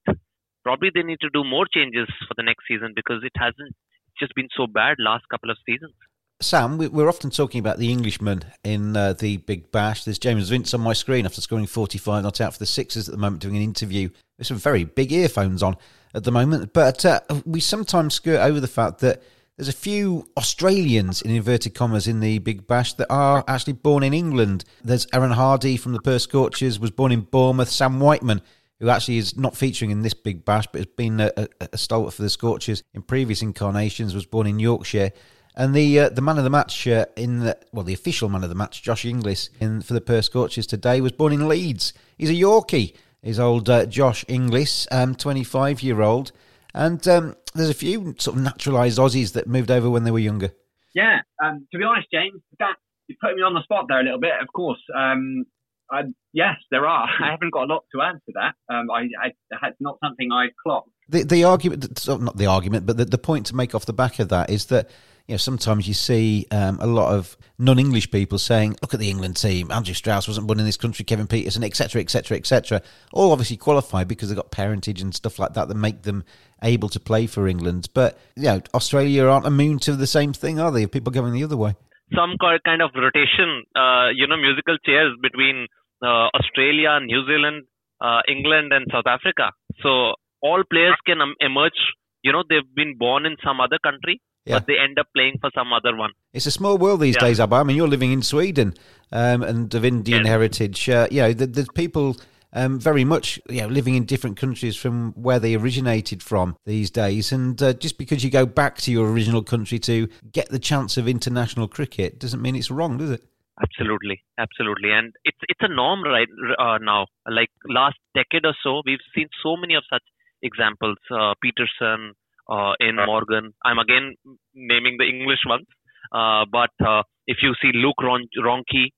probably 0.63 0.89
they 0.93 1.03
need 1.03 1.20
to 1.22 1.29
do 1.34 1.43
more 1.43 1.65
changes 1.72 2.08
for 2.27 2.34
the 2.36 2.43
next 2.43 2.65
season 2.67 2.93
because 2.96 3.22
it 3.24 3.34
hasn't 3.36 3.75
just 4.20 4.34
been 4.36 4.50
so 4.55 4.67
bad 4.67 4.98
last 5.00 5.24
couple 5.29 5.50
of 5.50 5.58
seasons. 5.65 5.93
Sam, 6.41 6.79
we're 6.79 7.07
often 7.07 7.29
talking 7.29 7.60
about 7.60 7.77
the 7.77 7.91
Englishman 7.91 8.43
in 8.63 8.98
uh, 8.98 9.13
the 9.13 9.38
Big 9.38 9.71
Bash. 9.71 10.03
There's 10.03 10.17
James 10.17 10.50
Vince 10.50 10.74
on 10.74 10.81
my 10.81 10.93
screen 10.93 11.25
after 11.25 11.39
scoring 11.39 11.67
45 11.67 12.24
not 12.24 12.41
out 12.41 12.53
for 12.53 12.60
the 12.60 12.65
Sixers 12.65 13.07
at 13.07 13.13
the 13.13 13.19
moment, 13.19 13.43
doing 13.43 13.55
an 13.55 13.62
interview 13.62 14.10
with 14.39 14.48
some 14.48 14.57
very 14.57 14.83
big 14.83 15.12
earphones 15.12 15.62
on 15.62 15.77
at 16.15 16.24
the 16.24 16.31
moment. 16.31 16.74
But 16.74 17.05
uh, 17.05 17.19
we 17.45 17.60
sometimes 17.60 18.15
skirt 18.15 18.39
over 18.39 18.60
the 18.60 18.67
fact 18.67 19.00
that 19.00 19.21
there's 19.55 19.69
a 19.69 19.74
few 19.74 20.27
Australians, 20.36 21.21
in 21.21 21.29
inverted 21.29 21.75
commas, 21.75 22.07
in 22.07 22.21
the 22.21 22.39
Big 22.39 22.65
Bash 22.65 22.93
that 22.93 23.12
are 23.12 23.43
actually 23.48 23.74
born 23.74 24.01
in 24.01 24.13
England. 24.13 24.65
There's 24.83 25.05
Aaron 25.13 25.31
Hardy 25.31 25.77
from 25.77 25.93
the 25.93 26.01
Perth 26.01 26.24
Scorchers, 26.24 26.79
was 26.79 26.89
born 26.89 27.12
in 27.12 27.21
Bournemouth. 27.21 27.69
Sam 27.69 28.00
Whiteman, 28.00 28.41
who 28.79 28.89
actually 28.89 29.17
is 29.17 29.38
not 29.38 29.55
featuring 29.55 29.91
in 29.91 30.01
this 30.01 30.15
Big 30.15 30.43
Bash, 30.43 30.65
but 30.71 30.79
has 30.79 30.88
been 30.88 31.19
a, 31.19 31.31
a, 31.38 31.48
a 31.74 31.77
stalwart 31.77 32.15
for 32.15 32.24
the 32.24 32.31
Scorchers 32.31 32.81
in 32.95 33.03
previous 33.03 33.43
incarnations, 33.43 34.15
was 34.15 34.25
born 34.25 34.48
in 34.48 34.57
Yorkshire. 34.57 35.12
And 35.55 35.74
the 35.74 36.00
uh, 36.00 36.10
the 36.10 36.22
man 36.22 36.38
of 36.38 36.43
the 36.43 36.50
match 36.50 36.88
uh, 36.88 37.05
in 37.15 37.39
the 37.39 37.58
well, 37.72 37.84
the 37.84 37.93
official 37.93 38.29
man 38.29 38.43
of 38.43 38.50
the 38.50 38.55
match, 38.55 38.81
Josh 38.81 39.05
Inglis, 39.05 39.50
in 39.60 39.81
for 39.81 39.93
the 39.93 40.01
Perth 40.01 40.25
Scorchers 40.25 40.65
today, 40.65 41.01
was 41.01 41.12
born 41.12 41.34
in 41.34 41.48
Leeds. 41.48 41.93
He's 42.17 42.29
a 42.29 42.34
Yorkie. 42.34 42.96
He's 43.22 43.39
old 43.39 43.70
uh, 43.70 43.86
Josh 43.86 44.24
Inglis, 44.27 44.88
um, 44.91 45.13
twenty 45.15 45.43
five 45.43 45.84
year 45.84 46.01
old, 46.01 46.31
and 46.74 47.05
um, 47.08 47.36
there's 47.53 47.70
a 47.70 47.74
few 47.74 48.15
sort 48.17 48.38
of 48.38 48.43
naturalised 48.43 48.98
Aussies 48.98 49.34
that 49.34 49.48
moved 49.48 49.70
over 49.70 49.89
when 49.89 50.05
they 50.05 50.12
were 50.12 50.20
younger. 50.20 50.51
Yeah, 50.96 51.20
um, 51.43 51.67
to 51.72 51.77
be 51.77 51.84
honest, 51.84 52.08
James, 52.12 52.41
that 52.60 52.75
you 53.08 53.15
put 53.22 53.36
me 53.36 53.41
on 53.41 53.53
the 53.53 53.63
spot 53.63 53.86
there 53.89 54.00
a 54.00 54.03
little 54.03 54.20
bit. 54.20 54.31
Of 54.41 54.48
course, 54.53 54.81
um, 54.96 55.46
I, 55.91 56.03
yes, 56.34 56.55
there 56.72 56.88
are. 56.88 57.08
I 57.22 57.31
haven't 57.31 57.51
got 57.51 57.63
a 57.63 57.74
lot 57.74 57.84
to 57.93 58.01
add 58.01 58.15
to 58.25 58.34
that. 58.36 58.74
Um, 58.74 58.89
I, 58.89 59.01
I, 59.22 59.31
that's 59.50 59.75
not 59.79 59.98
something 60.03 60.31
I've 60.31 60.55
clocked. 60.63 60.89
The 61.10 61.24
the 61.24 61.43
argument, 61.43 62.08
not 62.08 62.38
the 62.38 62.46
argument, 62.46 62.86
but 62.86 62.98
the, 62.98 63.05
the 63.05 63.17
point 63.17 63.48
to 63.48 63.55
make 63.55 63.75
off 63.75 63.86
the 63.86 63.93
back 63.93 64.20
of 64.20 64.29
that 64.29 64.50
is 64.50 64.65
that 64.67 64.89
you 65.27 65.33
know, 65.33 65.37
sometimes 65.37 65.87
you 65.87 65.93
see 65.93 66.45
um, 66.51 66.79
a 66.81 66.87
lot 66.87 67.13
of 67.13 67.37
non-English 67.57 68.11
people 68.11 68.37
saying, 68.37 68.75
"Look 68.81 68.93
at 68.93 68.99
the 68.99 69.09
England 69.09 69.37
team. 69.37 69.71
Andrew 69.71 69.93
Strauss 69.93 70.27
wasn't 70.27 70.47
born 70.47 70.59
in 70.59 70.65
this 70.65 70.77
country. 70.77 71.05
Kevin 71.05 71.27
Pietersen, 71.27 71.63
etc., 71.63 72.01
etc., 72.01 72.37
etc." 72.37 72.81
All 73.13 73.31
obviously 73.31 73.57
qualified 73.57 74.07
because 74.07 74.29
they've 74.29 74.35
got 74.35 74.51
parentage 74.51 75.01
and 75.01 75.13
stuff 75.13 75.39
like 75.39 75.53
that 75.53 75.67
that 75.67 75.75
make 75.75 76.03
them 76.03 76.23
able 76.63 76.89
to 76.89 76.99
play 76.99 77.27
for 77.27 77.47
England. 77.47 77.89
But 77.93 78.19
you 78.35 78.43
know, 78.43 78.61
Australia 78.73 79.25
aren't 79.25 79.45
immune 79.45 79.79
to 79.79 79.95
the 79.95 80.07
same 80.07 80.33
thing, 80.33 80.59
are 80.59 80.71
they? 80.71 80.87
People 80.87 81.11
going 81.11 81.33
the 81.33 81.43
other 81.43 81.57
way. 81.57 81.75
Some 82.15 82.35
kind 82.39 82.81
of 82.81 82.91
rotation, 82.93 83.63
uh, 83.75 84.09
you 84.13 84.27
know, 84.27 84.35
musical 84.35 84.77
chairs 84.85 85.15
between 85.21 85.67
uh, 86.01 86.27
Australia, 86.35 86.99
New 86.99 87.25
Zealand, 87.25 87.63
uh, 88.01 88.19
England, 88.27 88.73
and 88.73 88.85
South 88.91 89.07
Africa. 89.07 89.51
So 89.81 90.15
all 90.41 90.63
players 90.69 90.95
can 91.05 91.21
um, 91.21 91.35
emerge. 91.39 91.79
You 92.21 92.33
know, 92.33 92.43
they've 92.47 92.75
been 92.75 92.97
born 92.99 93.25
in 93.25 93.37
some 93.43 93.61
other 93.61 93.79
country 93.81 94.19
yeah. 94.45 94.57
but 94.57 94.67
they 94.67 94.77
end 94.77 94.98
up 95.00 95.07
playing 95.15 95.38
for 95.39 95.50
some 95.55 95.71
other 95.74 95.95
one. 95.95 96.12
It's 96.33 96.45
a 96.45 96.51
small 96.51 96.77
world 96.77 97.01
these 97.01 97.15
yeah. 97.15 97.27
days, 97.27 97.39
Abba. 97.39 97.57
I 97.57 97.63
mean, 97.63 97.77
you're 97.77 97.88
living 97.88 98.12
in 98.12 98.21
Sweden 98.21 98.74
um, 99.12 99.43
and 99.43 99.74
of 99.74 99.86
Indian 99.86 100.25
heritage. 100.25 100.89
Uh, 100.89 101.07
you 101.12 101.21
know, 101.21 101.33
there's 101.33 101.69
people 101.75 102.17
um, 102.53 102.79
very 102.79 103.03
much 103.03 103.39
you 103.50 103.62
know, 103.62 103.67
living 103.67 103.95
in 103.95 104.05
different 104.05 104.38
countries 104.38 104.75
from 104.75 105.13
where 105.13 105.39
they 105.39 105.55
originated 105.55 106.21
from 106.21 106.57
these 106.65 106.89
days. 106.89 107.31
And 107.31 107.62
uh, 107.62 107.74
just 107.74 107.98
because 107.98 108.24
you 108.24 108.29
go 108.29 108.45
back 108.45 108.77
to 108.79 108.91
your 108.91 109.10
original 109.12 109.43
country 109.43 109.79
to 109.79 110.07
get 110.31 110.50
the 110.50 110.60
chance 110.60 110.98
of 110.98 111.07
international 111.07 111.67
cricket 111.67 112.19
doesn't 112.19 112.41
mean 112.41 112.55
it's 112.55 112.71
wrong, 112.71 112.98
does 112.98 113.12
it? 113.12 113.24
Absolutely, 113.62 114.24
absolutely, 114.39 114.91
and 114.91 115.13
it's 115.24 115.38
it's 115.48 115.60
a 115.62 115.67
norm 115.67 116.03
right 116.03 116.27
uh, 116.57 116.79
now. 116.81 117.05
Like 117.29 117.50
last 117.69 117.98
decade 118.15 118.43
or 118.43 118.55
so, 118.63 118.81
we've 118.86 119.03
seen 119.13 119.27
so 119.43 119.55
many 119.55 119.75
of 119.75 119.83
such 119.88 120.01
examples. 120.41 120.98
Uh, 121.12 121.36
Pietersen, 121.43 122.13
uh, 122.51 122.74
in 122.79 122.96
Morgan. 122.98 123.53
I'm 123.63 123.79
again 123.79 124.15
naming 124.53 124.98
the 124.98 125.08
English 125.08 125.43
ones, 125.48 125.67
uh, 126.12 126.46
but 126.51 126.75
uh, 126.86 127.03
if 127.25 127.38
you 127.41 127.53
see 127.62 127.72
Luke 127.74 128.01
Ron- 128.01 128.36
Ronchi 128.38 128.89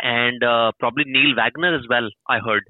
and 0.00 0.42
uh, 0.42 0.70
probably 0.78 1.04
Neil 1.06 1.34
Wagner 1.36 1.74
as 1.74 1.86
well, 1.90 2.08
I 2.28 2.38
heard. 2.38 2.64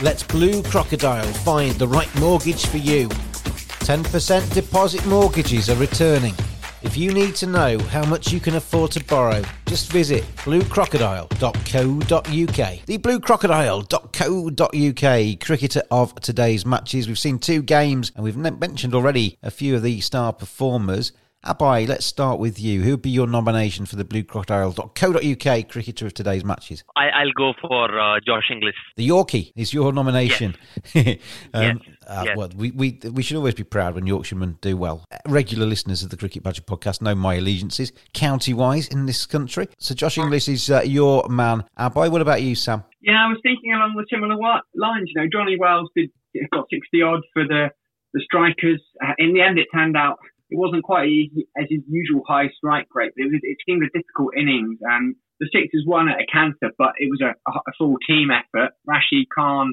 Let 0.00 0.26
Blue 0.28 0.62
Crocodile 0.62 1.30
find 1.44 1.72
the 1.72 1.86
right 1.86 2.08
mortgage 2.18 2.64
for 2.66 2.78
you. 2.78 3.08
10% 3.08 4.54
deposit 4.54 5.04
mortgages 5.04 5.68
are 5.68 5.76
returning. 5.76 6.32
If 6.80 6.96
you 6.96 7.12
need 7.12 7.34
to 7.36 7.46
know 7.46 7.78
how 7.78 8.06
much 8.06 8.32
you 8.32 8.40
can 8.40 8.54
afford 8.54 8.92
to 8.92 9.04
borrow, 9.04 9.42
just 9.66 9.92
visit 9.92 10.24
bluecrocodile.co.uk. 10.36 12.86
The 12.86 12.98
bluecrocodile.co.uk 12.98 15.46
cricketer 15.46 15.82
of 15.90 16.14
today's 16.14 16.64
matches. 16.64 17.08
We've 17.08 17.18
seen 17.18 17.38
two 17.38 17.60
games 17.60 18.10
and 18.14 18.24
we've 18.24 18.38
mentioned 18.38 18.94
already 18.94 19.36
a 19.42 19.50
few 19.50 19.76
of 19.76 19.82
the 19.82 20.00
star 20.00 20.32
performers. 20.32 21.12
Abhay, 21.44 21.88
let's 21.88 22.04
start 22.04 22.38
with 22.38 22.60
you. 22.60 22.82
Who 22.82 22.90
would 22.90 23.02
be 23.02 23.08
your 23.08 23.26
nomination 23.26 23.86
for 23.86 23.96
the 23.96 24.04
bluecrocodile.co.uk 24.04 25.68
cricketer 25.70 26.04
of 26.04 26.12
today's 26.12 26.44
matches? 26.44 26.84
I, 26.96 27.24
will 27.24 27.32
go 27.32 27.52
for 27.62 27.98
uh, 27.98 28.20
Josh 28.26 28.50
Inglis. 28.50 28.74
The 28.96 29.08
Yorkie 29.08 29.52
is 29.56 29.72
your 29.72 29.90
nomination. 29.90 30.54
Yes. 30.92 31.16
um, 31.54 31.62
yes. 31.62 31.76
Uh, 32.06 32.22
yes. 32.26 32.36
Well, 32.36 32.50
we, 32.54 32.72
we, 32.72 32.98
we 33.10 33.22
should 33.22 33.38
always 33.38 33.54
be 33.54 33.64
proud 33.64 33.94
when 33.94 34.06
Yorkshiremen 34.06 34.58
do 34.60 34.76
well. 34.76 35.02
Regular 35.26 35.64
listeners 35.64 36.02
of 36.02 36.10
the 36.10 36.18
Cricket 36.18 36.42
Badger 36.42 36.60
podcast 36.60 37.00
know 37.00 37.14
my 37.14 37.36
allegiances, 37.36 37.90
county 38.12 38.52
wise, 38.52 38.86
in 38.88 39.06
this 39.06 39.24
country. 39.24 39.68
So 39.78 39.94
Josh 39.94 40.18
Inglis 40.18 40.46
is 40.46 40.70
uh, 40.70 40.82
your 40.82 41.26
man. 41.30 41.64
Abhay, 41.78 42.10
what 42.10 42.20
about 42.20 42.42
you, 42.42 42.54
Sam? 42.54 42.84
Yeah, 43.00 43.24
I 43.24 43.28
was 43.28 43.38
thinking 43.42 43.72
along 43.72 43.94
the 43.96 44.04
similar 44.10 44.36
lines. 44.74 45.10
You 45.14 45.22
know, 45.22 45.28
Johnny 45.32 45.56
Wells 45.58 45.88
did 45.96 46.10
got 46.52 46.66
60 46.70 47.02
odd 47.02 47.20
for 47.32 47.44
the 47.44 47.70
the 48.12 48.20
strikers, 48.24 48.82
uh, 49.04 49.12
in 49.18 49.34
the 49.34 49.40
end, 49.40 49.58
it 49.58 49.68
turned 49.72 49.96
out 49.96 50.18
it 50.50 50.58
wasn't 50.58 50.82
quite 50.82 51.08
as 51.56 51.66
his 51.70 51.80
usual 51.88 52.22
high 52.26 52.48
strike 52.56 52.88
rate. 52.94 53.12
but 53.14 53.22
It, 53.22 53.30
was, 53.32 53.40
it 53.42 53.58
seemed 53.66 53.82
a 53.82 53.90
difficult 53.96 54.34
innings, 54.36 54.78
and 54.82 55.14
the 55.38 55.48
Sixers 55.52 55.84
won 55.86 56.08
at 56.08 56.20
a 56.20 56.26
canter, 56.26 56.74
but 56.76 56.92
it 56.98 57.08
was 57.08 57.22
a, 57.22 57.32
a 57.50 57.72
full 57.78 57.96
team 58.06 58.28
effort. 58.30 58.72
Rashid 58.86 59.26
Khan, 59.34 59.72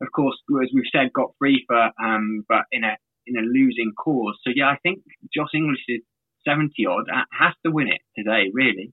of 0.00 0.08
course, 0.14 0.36
as 0.62 0.70
we've 0.72 0.84
said, 0.92 1.12
got 1.12 1.32
free 1.38 1.64
for, 1.66 1.90
um, 2.02 2.44
but 2.48 2.64
in 2.70 2.84
a 2.84 2.96
in 3.26 3.36
a 3.36 3.42
losing 3.42 3.92
cause. 3.98 4.38
So 4.44 4.52
yeah, 4.54 4.68
I 4.68 4.76
think 4.82 5.00
Josh 5.34 5.50
Inglis 5.54 5.80
is 5.88 6.00
seventy 6.46 6.86
odd 6.86 7.06
has 7.32 7.54
to 7.64 7.72
win 7.72 7.88
it 7.88 8.00
today, 8.16 8.50
really. 8.52 8.92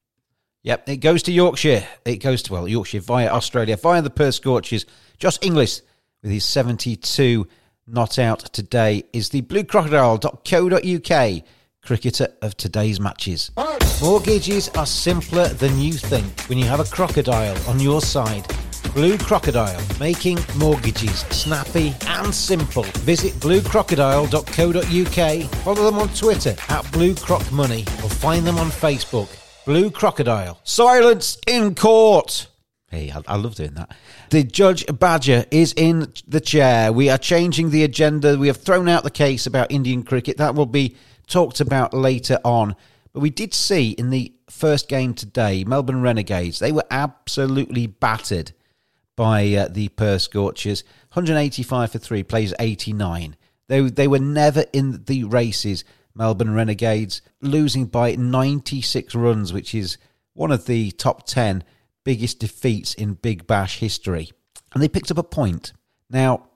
Yep, 0.63 0.89
it 0.89 0.97
goes 0.97 1.21
to 1.23 1.31
Yorkshire. 1.31 1.85
It 2.05 2.17
goes 2.17 2.41
to 2.43 2.53
well 2.53 2.67
Yorkshire 2.67 3.01
via 3.01 3.29
Australia 3.29 3.77
via 3.77 4.01
the 4.01 4.09
Perth 4.09 4.35
Scorchers. 4.35 4.85
Josh 5.17 5.37
Inglis 5.41 5.83
with 6.23 6.31
his 6.31 6.43
seventy-two 6.43 7.47
not 7.87 8.17
out 8.17 8.39
today 8.53 9.03
is 9.13 9.29
the 9.29 9.43
bluecrocodile.co.uk 9.43 11.43
cricketer 11.83 12.27
of 12.41 12.57
today's 12.57 12.99
matches. 12.99 13.51
Mortgages 14.01 14.69
are 14.69 14.87
simpler 14.87 15.47
than 15.49 15.79
you 15.79 15.93
think 15.93 16.41
when 16.49 16.57
you 16.57 16.65
have 16.65 16.79
a 16.79 16.85
crocodile 16.85 17.55
on 17.69 17.79
your 17.79 18.01
side. 18.01 18.43
Blue 18.93 19.17
Crocodile, 19.17 19.81
making 19.99 20.37
mortgages 20.57 21.19
snappy 21.31 21.93
and 22.07 22.33
simple. 22.33 22.83
Visit 23.03 23.33
bluecrocodile.co.uk, 23.33 25.49
follow 25.63 25.83
them 25.83 25.99
on 25.99 26.07
Twitter 26.09 26.55
at 26.69 26.85
bluecrocmoney, 26.85 27.81
or 28.03 28.09
find 28.09 28.47
them 28.47 28.57
on 28.57 28.69
Facebook. 28.69 29.27
Blue 29.65 29.91
Crocodile. 29.91 30.59
Silence 30.63 31.37
in 31.47 31.75
court! 31.75 32.47
Hey, 32.95 33.11
I, 33.11 33.21
I, 33.27 33.35
love 33.35 33.55
doing 33.55 33.73
that. 33.73 33.93
The 34.29 34.45
Judge 34.45 34.85
Badger 34.87 35.43
is 35.51 35.73
in 35.75 36.13
the 36.29 36.39
chair. 36.39 36.93
We 36.93 37.09
are 37.09 37.17
changing 37.17 37.71
the 37.71 37.83
agenda. 37.83 38.37
We 38.37 38.47
have 38.47 38.55
thrown 38.55 38.87
out 38.87 39.03
the 39.03 39.11
case 39.11 39.45
about 39.45 39.69
Indian 39.69 40.01
cricket. 40.03 40.37
That 40.37 40.55
will 40.55 40.65
be 40.65 40.95
talked 41.27 41.59
about 41.59 41.93
later 41.93 42.39
on. 42.45 42.73
But 43.11 43.19
we 43.19 43.29
did 43.29 43.53
see 43.53 43.89
in 43.91 44.11
the 44.11 44.33
first 44.49 44.87
game 44.87 45.13
today, 45.13 45.65
Melbourne 45.65 46.01
Renegades, 46.01 46.59
they 46.59 46.71
were 46.71 46.85
absolutely 46.89 47.85
battered 47.85 48.53
by 49.17 49.53
uh, 49.53 49.67
the 49.67 49.89
Perth 49.89 50.21
Scorchers. 50.21 50.85
185 51.11 51.91
for 51.91 51.97
three, 51.97 52.23
plays 52.23 52.53
89. 52.59 53.35
They, 53.67 53.81
they 53.81 54.07
were 54.07 54.19
never 54.19 54.63
in 54.71 55.03
the 55.03 55.25
races, 55.25 55.83
Melbourne 56.13 56.53
Renegades, 56.53 57.21
losing 57.41 57.87
by 57.87 58.15
96 58.15 59.13
runs, 59.15 59.51
which 59.51 59.75
is 59.75 59.97
one 60.33 60.53
of 60.53 60.65
the 60.65 60.91
top 60.91 61.25
10 61.25 61.65
biggest 62.05 62.39
defeats 62.39 62.93
in 62.93 63.15
Big 63.15 63.45
Bash 63.45 63.79
history. 63.79 64.31
And 64.73 64.81
they 64.81 64.87
picked 64.87 65.11
up 65.11 65.17
a 65.17 65.23
point. 65.23 65.73
Now, 66.09 66.47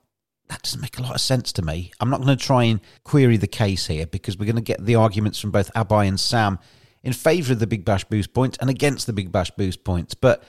that 0.48 0.62
doesn't 0.62 0.80
make 0.80 0.98
a 0.98 1.02
lot 1.02 1.14
of 1.14 1.20
sense 1.20 1.52
to 1.52 1.62
me. 1.62 1.92
I'm 2.00 2.08
not 2.08 2.22
going 2.22 2.36
to 2.36 2.44
try 2.44 2.64
and 2.64 2.80
query 3.04 3.36
the 3.36 3.46
case 3.46 3.86
here 3.86 4.06
because 4.06 4.38
we're 4.38 4.46
going 4.46 4.56
to 4.56 4.62
get 4.62 4.84
the 4.84 4.94
arguments 4.94 5.38
from 5.38 5.50
both 5.50 5.72
Abhay 5.74 6.08
and 6.08 6.18
Sam 6.18 6.58
in 7.02 7.12
favour 7.12 7.52
of 7.52 7.58
the 7.58 7.66
Big 7.66 7.84
Bash 7.84 8.04
boost 8.04 8.32
points 8.32 8.56
point 8.56 8.60
and 8.60 8.70
against 8.70 9.06
the 9.06 9.12
Big 9.12 9.30
Bash 9.30 9.50
boost 9.50 9.84
points. 9.84 10.14
But 10.14 10.42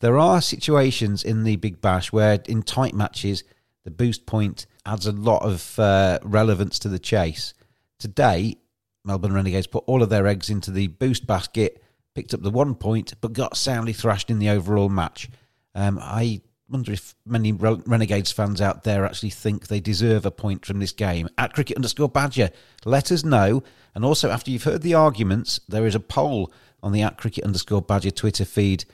there 0.00 0.18
are 0.18 0.40
situations 0.40 1.24
in 1.24 1.44
the 1.44 1.56
Big 1.56 1.80
Bash 1.80 2.12
where, 2.12 2.40
in 2.46 2.62
tight 2.62 2.94
matches, 2.94 3.44
the 3.84 3.90
boost 3.90 4.26
point 4.26 4.66
adds 4.86 5.06
a 5.06 5.12
lot 5.12 5.42
of 5.42 5.78
uh, 5.78 6.18
relevance 6.22 6.78
to 6.80 6.88
the 6.88 6.98
chase. 6.98 7.54
Today, 7.98 8.56
Melbourne 9.04 9.32
Renegades 9.32 9.66
put 9.66 9.84
all 9.86 10.02
of 10.02 10.10
their 10.10 10.26
eggs 10.26 10.50
into 10.50 10.70
the 10.70 10.88
boost 10.88 11.26
basket 11.26 11.82
picked 12.20 12.34
up 12.34 12.42
the 12.42 12.50
one 12.50 12.74
point, 12.74 13.14
but 13.22 13.32
got 13.32 13.56
soundly 13.56 13.94
thrashed 13.94 14.28
in 14.28 14.38
the 14.38 14.50
overall 14.50 14.90
match. 14.90 15.30
Um, 15.74 15.98
I 16.02 16.42
wonder 16.68 16.92
if 16.92 17.14
many 17.24 17.50
Renegades 17.50 18.30
fans 18.30 18.60
out 18.60 18.84
there 18.84 19.06
actually 19.06 19.30
think 19.30 19.68
they 19.68 19.80
deserve 19.80 20.26
a 20.26 20.30
point 20.30 20.66
from 20.66 20.80
this 20.80 20.92
game. 20.92 21.30
At 21.38 21.54
cricket 21.54 21.78
underscore 21.78 22.10
badger, 22.10 22.50
let 22.84 23.10
us 23.10 23.24
know. 23.24 23.62
And 23.94 24.04
also, 24.04 24.28
after 24.28 24.50
you've 24.50 24.64
heard 24.64 24.82
the 24.82 24.92
arguments, 24.92 25.60
there 25.66 25.86
is 25.86 25.94
a 25.94 26.00
poll 26.00 26.52
on 26.82 26.92
the 26.92 27.00
at 27.00 27.16
cricket 27.16 27.44
underscore 27.44 27.80
badger 27.80 28.10
Twitter 28.10 28.44
feed 28.44 28.84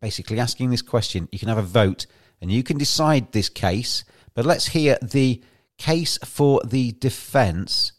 basically 0.00 0.40
asking 0.40 0.70
this 0.70 0.80
question. 0.80 1.28
You 1.30 1.38
can 1.38 1.48
have 1.48 1.58
a 1.58 1.62
vote 1.62 2.06
and 2.40 2.50
you 2.50 2.62
can 2.62 2.78
decide 2.78 3.32
this 3.32 3.50
case. 3.50 4.04
But 4.32 4.46
let's 4.46 4.68
hear 4.68 4.96
the 5.02 5.42
case 5.76 6.16
for 6.24 6.62
the 6.64 6.92
defence. 6.92 7.92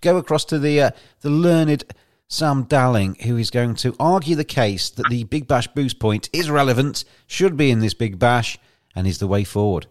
Go 0.00 0.16
across 0.16 0.44
to 0.44 0.60
the 0.60 0.80
uh, 0.80 0.90
the 1.22 1.30
learned 1.30 1.82
Sam 2.30 2.64
Dalling, 2.64 3.14
who 3.24 3.38
is 3.38 3.48
going 3.48 3.74
to 3.76 3.96
argue 3.98 4.36
the 4.36 4.44
case 4.44 4.90
that 4.90 5.08
the 5.08 5.24
Big 5.24 5.48
Bash 5.48 5.66
boost 5.68 5.98
point 5.98 6.28
is 6.30 6.50
relevant, 6.50 7.04
should 7.26 7.56
be 7.56 7.70
in 7.70 7.80
this 7.80 7.94
Big 7.94 8.18
Bash, 8.18 8.58
and 8.94 9.06
is 9.06 9.18
the 9.18 9.26
way 9.26 9.44
forward. 9.44 9.86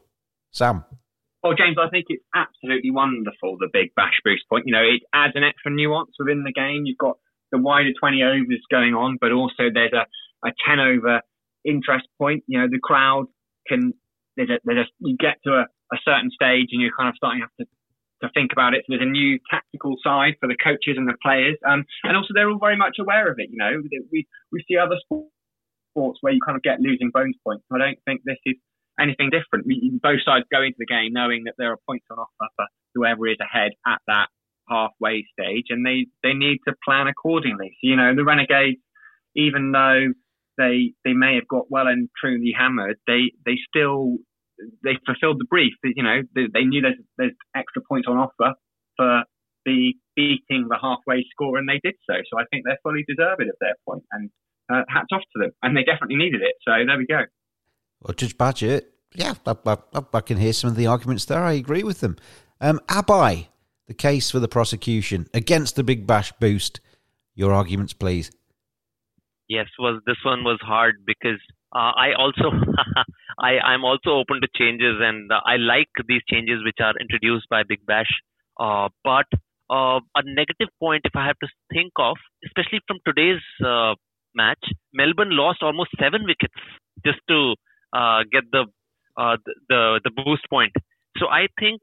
Sam. 0.51 0.85
Well, 1.41 1.55
James, 1.57 1.77
I 1.81 1.89
think 1.89 2.05
it's 2.09 2.23
absolutely 2.35 2.91
wonderful, 2.91 3.57
the 3.57 3.69
Big 3.73 3.95
Bash 3.95 4.21
boost 4.23 4.43
point. 4.49 4.65
You 4.67 4.73
know, 4.73 4.83
it 4.83 5.01
adds 5.13 5.33
an 5.35 5.43
extra 5.43 5.71
nuance 5.71 6.11
within 6.19 6.43
the 6.43 6.53
game. 6.53 6.83
You've 6.85 6.99
got 6.99 7.17
the 7.51 7.57
wider 7.57 7.89
20 7.99 8.21
overs 8.21 8.61
going 8.69 8.93
on, 8.93 9.17
but 9.19 9.31
also 9.31 9.73
there's 9.73 9.93
a, 9.93 10.05
a 10.47 10.51
10 10.67 10.79
over 10.79 11.21
interest 11.65 12.07
point. 12.19 12.43
You 12.45 12.59
know, 12.59 12.67
the 12.69 12.79
crowd 12.79 13.25
can, 13.67 13.93
there's 14.35 14.49
a, 14.49 14.59
there's 14.63 14.85
a, 14.85 14.89
you 14.99 15.17
get 15.17 15.41
to 15.45 15.53
a, 15.53 15.65
a 15.91 15.97
certain 16.05 16.29
stage 16.29 16.69
and 16.71 16.81
you're 16.81 16.95
kind 16.95 17.09
of 17.09 17.15
starting 17.15 17.41
to 17.41 17.45
have 17.45 17.65
to 17.65 17.76
to 18.23 18.29
think 18.33 18.51
about 18.51 18.73
it. 18.73 18.83
So 18.85 18.95
there's 18.95 19.07
a 19.07 19.11
new 19.11 19.39
tactical 19.49 19.95
side 20.03 20.35
for 20.39 20.47
the 20.47 20.57
coaches 20.57 20.97
and 20.97 21.07
the 21.07 21.17
players, 21.21 21.57
um, 21.67 21.85
and 22.03 22.17
also 22.17 22.33
they're 22.33 22.49
all 22.49 22.59
very 22.59 22.77
much 22.77 22.97
aware 22.99 23.31
of 23.31 23.39
it. 23.39 23.49
You 23.51 23.57
know, 23.57 23.81
we 24.11 24.27
we 24.51 24.63
see 24.67 24.77
other 24.77 24.97
sports 25.05 26.19
where 26.21 26.33
you 26.33 26.39
kind 26.45 26.55
of 26.55 26.63
get 26.63 26.79
losing 26.79 27.11
bonus 27.13 27.37
points. 27.43 27.63
I 27.73 27.77
don't 27.77 27.99
think 28.05 28.21
this 28.25 28.37
is 28.45 28.55
anything 28.99 29.29
different. 29.29 29.67
Both 30.01 30.21
sides 30.25 30.45
go 30.51 30.61
into 30.61 30.77
the 30.79 30.85
game 30.85 31.13
knowing 31.13 31.43
that 31.45 31.55
there 31.57 31.71
are 31.71 31.77
points 31.87 32.05
on 32.11 32.17
offer 32.19 32.49
for 32.55 32.65
whoever 32.95 33.27
is 33.27 33.37
ahead 33.39 33.71
at 33.85 34.01
that 34.07 34.27
halfway 34.69 35.25
stage, 35.31 35.65
and 35.69 35.85
they 35.85 36.07
they 36.23 36.33
need 36.33 36.59
to 36.67 36.73
plan 36.83 37.07
accordingly. 37.07 37.77
So 37.81 37.89
you 37.89 37.95
know, 37.95 38.15
the 38.15 38.25
Renegades, 38.25 38.79
even 39.35 39.71
though 39.71 40.13
they 40.57 40.93
they 41.05 41.13
may 41.13 41.35
have 41.35 41.47
got 41.47 41.69
well 41.69 41.87
and 41.87 42.09
truly 42.19 42.53
hammered, 42.57 42.97
they 43.07 43.31
they 43.45 43.57
still 43.69 44.17
they 44.83 44.97
fulfilled 45.05 45.39
the 45.39 45.45
brief. 45.49 45.73
You 45.83 46.03
know, 46.03 46.21
they, 46.35 46.47
they 46.53 46.63
knew 46.63 46.81
there's, 46.81 46.99
there's 47.17 47.33
extra 47.55 47.81
points 47.87 48.07
on 48.09 48.17
offer 48.17 48.53
for 48.95 49.23
the 49.65 49.93
beating 50.15 50.67
the 50.69 50.77
halfway 50.81 51.23
score, 51.31 51.57
and 51.57 51.67
they 51.67 51.79
did 51.83 51.95
so. 52.09 52.15
So 52.31 52.39
I 52.39 52.43
think 52.51 52.63
they're 52.65 52.79
fully 52.83 53.05
deserving 53.07 53.49
of 53.49 53.55
their 53.59 53.75
point, 53.87 54.03
and 54.11 54.29
uh, 54.69 54.83
hats 54.89 55.09
off 55.11 55.21
to 55.35 55.39
them. 55.43 55.51
And 55.61 55.75
they 55.75 55.83
definitely 55.83 56.17
needed 56.17 56.41
it. 56.41 56.55
So 56.63 56.71
there 56.71 56.97
we 56.97 57.05
go. 57.05 57.21
Well, 58.01 58.13
Judge 58.13 58.37
Badger, 58.37 58.81
yeah, 59.13 59.33
I, 59.45 59.55
I, 59.65 60.03
I, 60.13 60.21
can 60.21 60.37
hear 60.37 60.53
some 60.53 60.69
of 60.69 60.75
the 60.75 60.87
arguments 60.87 61.25
there. 61.25 61.43
I 61.43 61.53
agree 61.53 61.83
with 61.83 61.99
them. 61.99 62.17
Um, 62.61 62.79
Abhay, 62.87 63.47
the 63.87 63.93
case 63.93 64.29
for 64.29 64.39
the 64.39 64.47
prosecution 64.47 65.27
against 65.33 65.75
the 65.75 65.83
Big 65.83 66.05
Bash 66.05 66.31
boost. 66.33 66.79
Your 67.33 67.53
arguments, 67.53 67.93
please. 67.93 68.31
Yes, 69.47 69.67
well, 69.79 69.99
this 70.05 70.17
one 70.25 70.43
was 70.43 70.59
hard 70.61 70.95
because 71.05 71.39
uh, 71.73 71.91
I 71.95 72.13
also 72.17 72.51
I 73.39 73.59
I'm 73.59 73.85
also 73.85 74.11
open 74.11 74.41
to 74.41 74.47
changes 74.55 74.97
and 74.99 75.31
uh, 75.31 75.41
I 75.45 75.57
like 75.57 75.89
these 76.07 76.21
changes 76.29 76.63
which 76.63 76.77
are 76.81 76.93
introduced 76.99 77.47
by 77.49 77.63
Big 77.63 77.85
Bash. 77.85 78.09
Uh, 78.59 78.89
but 79.03 79.27
uh, 79.69 79.99
a 80.15 80.23
negative 80.25 80.69
point, 80.79 81.01
if 81.05 81.15
I 81.15 81.25
have 81.27 81.37
to 81.39 81.47
think 81.71 81.91
of, 81.99 82.17
especially 82.45 82.81
from 82.87 82.97
today's 83.05 83.43
uh, 83.63 83.93
match, 84.33 84.63
Melbourne 84.93 85.31
lost 85.31 85.61
almost 85.61 85.91
seven 85.99 86.25
wickets 86.25 86.55
just 87.05 87.19
to 87.29 87.55
uh, 87.93 88.23
get 88.31 88.43
the, 88.51 88.65
the 89.69 89.99
the 90.03 90.11
boost 90.11 90.49
point. 90.49 90.73
So 91.17 91.27
I 91.27 91.47
think 91.59 91.81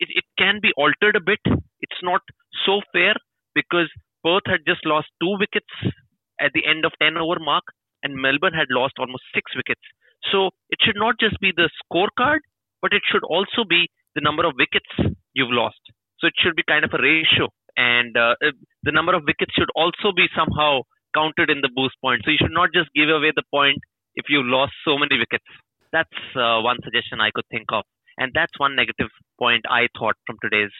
it, 0.00 0.08
it 0.10 0.24
can 0.38 0.60
be 0.62 0.72
altered 0.76 1.16
a 1.16 1.20
bit. 1.20 1.40
It's 1.80 2.02
not 2.02 2.20
so 2.66 2.80
fair 2.92 3.14
because 3.54 3.88
Perth 4.24 4.46
had 4.46 4.60
just 4.66 4.84
lost 4.86 5.08
two 5.22 5.36
wickets 5.38 5.72
at 6.40 6.52
the 6.54 6.66
end 6.66 6.84
of 6.84 6.92
10 7.00 7.16
over 7.16 7.38
mark 7.38 7.64
and 8.02 8.14
Melbourne 8.16 8.54
had 8.54 8.68
lost 8.70 8.94
almost 8.98 9.22
six 9.34 9.54
wickets. 9.54 9.80
So 10.32 10.50
it 10.70 10.78
should 10.82 10.96
not 10.96 11.16
just 11.20 11.38
be 11.40 11.52
the 11.54 11.68
scorecard, 11.82 12.40
but 12.80 12.92
it 12.92 13.02
should 13.10 13.24
also 13.24 13.64
be 13.68 13.88
the 14.14 14.20
number 14.20 14.46
of 14.46 14.54
wickets 14.56 14.88
you've 15.34 15.52
lost. 15.52 15.80
So 16.20 16.28
it 16.28 16.34
should 16.38 16.56
be 16.56 16.62
kind 16.66 16.84
of 16.84 16.92
a 16.94 17.02
ratio, 17.02 17.50
and 17.76 18.16
uh, 18.16 18.34
the 18.82 18.92
number 18.92 19.14
of 19.14 19.24
wickets 19.26 19.52
should 19.58 19.68
also 19.74 20.14
be 20.14 20.26
somehow 20.36 20.82
counted 21.14 21.50
in 21.50 21.60
the 21.60 21.70
boost 21.74 21.94
point. 22.00 22.22
So 22.24 22.30
you 22.30 22.38
should 22.40 22.54
not 22.54 22.70
just 22.72 22.88
give 22.94 23.08
away 23.08 23.32
the 23.34 23.42
point 23.52 23.78
if 24.14 24.26
you 24.28 24.42
lost 24.42 24.72
so 24.84 24.96
many 24.96 25.18
wickets. 25.18 25.44
That's 25.92 26.18
uh, 26.34 26.62
one 26.62 26.78
suggestion 26.82 27.20
I 27.20 27.30
could 27.34 27.44
think 27.50 27.66
of, 27.72 27.84
and 28.16 28.32
that's 28.34 28.52
one 28.58 28.74
negative 28.74 29.10
point 29.38 29.64
I 29.68 29.88
thought 29.98 30.16
from 30.26 30.36
today's 30.42 30.72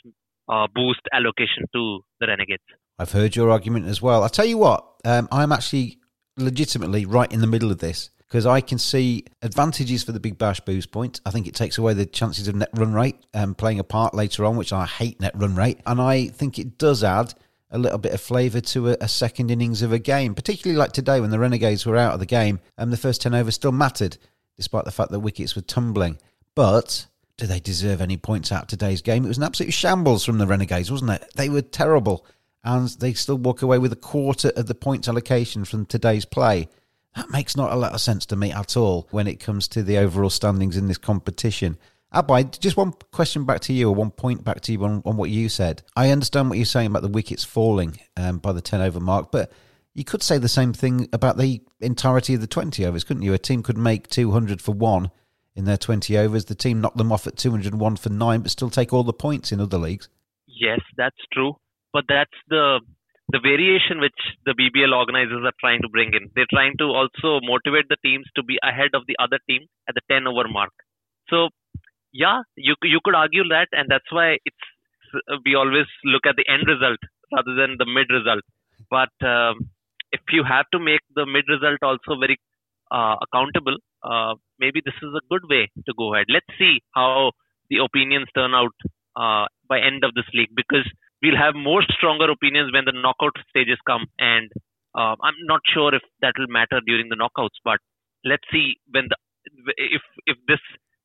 uh, 0.49 0.67
boost 0.75 1.03
allocation 1.13 1.67
to 1.75 2.01
the 2.21 2.27
Renegades. 2.27 2.65
I've 2.99 3.13
heard 3.13 3.35
your 3.35 3.51
argument 3.51 3.87
as 3.87 4.01
well. 4.01 4.23
I'll 4.23 4.29
tell 4.29 4.47
you 4.47 4.59
what, 4.59 4.87
um, 5.05 5.29
I'm 5.33 5.53
actually 5.53 5.99
legitimately 6.37 7.07
right 7.07 7.31
in 7.33 7.41
the 7.41 7.47
middle 7.47 7.71
of 7.71 7.79
this 7.79 8.11
because 8.35 8.47
I 8.47 8.61
can 8.63 8.79
see 8.79 9.27
advantages 9.43 10.03
for 10.03 10.11
the 10.11 10.19
Big 10.19 10.39
Bash 10.39 10.59
boost 10.59 10.91
point. 10.91 11.21
I 11.25 11.31
think 11.31 11.47
it 11.47 11.55
takes 11.55 11.79
away 11.79 11.95
the 11.95 12.05
chances 12.05 12.49
of 12.49 12.57
net 12.57 12.71
run 12.75 12.93
rate 12.93 13.15
um, 13.33 13.55
playing 13.55 13.79
a 13.79 13.85
part 13.85 14.13
later 14.13 14.45
on, 14.45 14.57
which 14.57 14.73
I 14.73 14.87
hate 14.87 15.21
net 15.21 15.37
run 15.37 15.55
rate. 15.55 15.79
And 15.87 16.01
I 16.01 16.27
think 16.27 16.59
it 16.59 16.77
does 16.77 17.05
add 17.05 17.33
a 17.71 17.79
little 17.79 17.99
bit 17.99 18.13
of 18.13 18.21
flavour 18.21 18.61
to 18.61 18.89
a, 18.89 18.97
a, 19.03 19.07
second 19.07 19.53
innings 19.53 19.83
of 19.83 19.93
a 19.93 20.01
game, 20.01 20.35
particularly 20.35 20.77
like 20.77 20.91
today 20.91 21.21
when 21.21 21.31
the 21.31 21.39
Renegades 21.39 21.87
were 21.87 21.97
out 21.97 22.13
of 22.13 22.19
the 22.19 22.27
game 22.27 22.59
and 22.77 22.93
the 22.93 22.97
first 22.97 23.23
10 23.23 23.37
overs 23.37 23.55
still 23.55 23.71
mattered, 23.71 24.19
despite 24.57 24.85
the 24.85 24.91
fact 24.91 25.13
that 25.13 25.21
wickets 25.21 25.55
were 25.55 25.63
tumbling. 25.63 26.19
But 26.57 27.07
do 27.37 27.47
they 27.47 27.61
deserve 27.61 28.01
any 28.01 28.17
points 28.17 28.51
out 28.51 28.69
today's 28.69 29.01
game? 29.01 29.25
It 29.25 29.29
was 29.29 29.39
an 29.39 29.45
absolute 29.45 29.73
shambles 29.73 30.25
from 30.25 30.39
the 30.39 30.49
Renegades, 30.49 30.91
wasn't 30.91 31.13
it? 31.13 31.33
They 31.37 31.51
were 31.51 31.63
terrible, 31.63 32.27
and 32.65 32.89
they 32.89 33.13
still 33.13 33.39
walk 33.39 33.63
away 33.63 33.79
with 33.79 33.93
a 33.93 33.97
quarter 33.97 34.49
of 34.57 34.67
the 34.67 34.75
points 34.75 35.07
allocation 35.07 35.65
from 35.65 35.87
today's 35.87 36.25
play. 36.25 36.69
That 37.17 37.31
makes 37.31 37.57
not 37.57 37.73
a 37.73 37.77
lot 37.77 37.93
of 37.93 38.01
sense 38.01 38.27
to 38.27 38.37
me 38.37 38.53
at 38.53 38.77
all 38.77 39.07
when 39.11 39.27
it 39.27 39.41
comes 39.41 39.69
to 39.69 39.83
the 39.83 39.99
overall 39.99 40.31
standings 40.31 40.77
in 40.77 40.89
this 40.89 40.99
competition. 40.99 41.79
Abhay, 42.13 42.59
just 42.59 42.77
one 42.77 42.93
question 43.13 43.45
back 43.45 43.61
to 43.63 43.73
you, 43.73 43.89
or 43.89 43.95
one 43.95 44.11
point 44.11 44.45
back 44.45 44.61
to 44.63 44.73
you 44.73 44.85
on, 44.85 45.03
on 45.05 45.17
what 45.17 45.31
you 45.31 45.49
said. 45.49 45.83
I 45.97 46.11
understand 46.11 46.49
what 46.49 46.59
you're 46.59 46.65
saying 46.65 46.89
about 46.89 47.03
the 47.03 47.09
wickets 47.09 47.45
falling 47.45 47.99
um, 48.17 48.39
by 48.39 48.53
the 48.53 48.61
10 48.61 48.81
over 48.81 49.01
mark, 49.01 49.33
but 49.33 49.51
you 49.95 50.05
could 50.05 50.23
say 50.23 50.39
the 50.39 50.49
same 50.49 50.73
thing 50.73 51.09
about 51.13 51.39
the 51.39 51.63
entirety 51.81 52.35
of 52.35 52.41
the 52.41 52.47
20 52.47 52.85
overs, 52.85 53.05
couldn't 53.05 53.23
you? 53.23 53.33
A 53.33 53.39
team 53.39 53.63
could 53.63 53.79
make 53.79 54.09
200 54.09 54.61
for 54.61 54.73
one 54.73 55.11
in 55.57 55.65
their 55.65 55.77
20 55.77 56.17
overs. 56.19 56.45
The 56.45 56.55
team 56.55 56.81
knocked 56.81 56.97
them 56.97 57.13
off 57.13 57.27
at 57.27 57.37
201 57.37 57.97
for 57.97 58.11
nine, 58.11 58.43
but 58.43 58.51
still 58.51 58.71
take 58.71 58.93
all 58.93 59.05
the 59.05 59.13
points 59.13 59.53
in 59.53 59.61
other 59.61 59.79
leagues. 59.79 60.09
Yes, 60.47 60.81
that's 60.97 61.17
true. 61.33 61.57
But 61.93 62.05
that's 62.09 62.31
the 62.49 62.81
the 63.29 63.41
variation 63.41 64.01
which 64.01 64.21
the 64.45 64.53
BBL 64.53 64.97
organizers 64.97 65.45
are 65.45 65.57
trying 65.61 65.81
to 65.83 65.89
bring 65.89 66.13
in. 66.13 66.31
They're 66.35 66.51
trying 66.51 66.75
to 66.79 66.85
also 66.85 67.41
motivate 67.43 67.89
the 67.89 67.97
teams 68.05 68.27
to 68.37 68.43
be 68.43 68.59
ahead 68.63 68.91
of 68.95 69.03
the 69.07 69.17
other 69.19 69.39
team 69.49 69.63
at 69.89 69.95
the 69.95 70.03
10 70.11 70.27
over 70.27 70.47
mark. 70.49 70.73
So, 71.29 71.49
yeah, 72.13 72.43
you 72.57 72.75
you 72.83 73.01
could 73.03 73.15
argue 73.15 73.45
that, 73.49 73.69
and 73.73 73.89
that's 73.89 74.11
why 74.13 74.39
it's 74.45 74.67
we 75.45 75.55
always 75.55 75.87
look 76.05 76.27
at 76.27 76.37
the 76.37 76.47
end 76.49 76.69
result 76.69 77.01
rather 77.33 77.55
than 77.55 77.77
the 77.79 77.87
mid 77.87 78.11
result. 78.11 78.45
But 78.91 79.15
um, 79.27 79.71
if 80.13 80.21
you 80.31 80.45
have 80.45 80.67
to 80.73 80.79
make 80.79 81.01
the 81.15 81.27
mid 81.27 81.45
result 81.49 81.79
also 81.83 82.21
very 82.21 82.39
uh, 82.91 83.17
accountable, 83.23 83.77
uh, 84.03 84.35
maybe 84.59 84.81
this 84.85 84.95
is 85.03 85.11
a 85.17 85.27
good 85.31 85.49
way 85.49 85.71
to 85.87 85.93
go 85.97 86.15
ahead. 86.15 86.27
Let's 86.29 86.53
see 86.59 86.83
how 86.95 87.33
the 87.71 87.79
opinions 87.79 88.29
turn 88.35 88.55
out 88.55 88.77
uh, 89.17 89.47
by 89.69 89.81
end 89.81 90.05
of 90.05 90.15
this 90.15 90.29
league 90.35 90.55
because 90.55 90.87
we'll 91.25 91.41
have 91.41 91.55
more 91.57 91.83
stronger 91.97 92.31
opinions 92.31 92.73
when 92.73 92.85
the 92.85 92.93
knockout 92.93 93.33
stages 93.49 93.79
come, 93.87 94.05
and 94.19 94.53
uh, 94.95 95.17
I'm 95.25 95.41
not 95.49 95.61
sure 95.73 95.95
if 95.95 96.03
that 96.21 96.35
will 96.39 96.53
matter 96.53 96.81
during 96.87 97.09
the 97.09 97.17
knockouts. 97.17 97.57
But 97.65 97.81
let's 98.25 98.45
see 98.53 98.77
when 98.93 99.09
the 99.09 99.17
if 99.77 100.03
if 100.27 100.37
this 100.47 100.61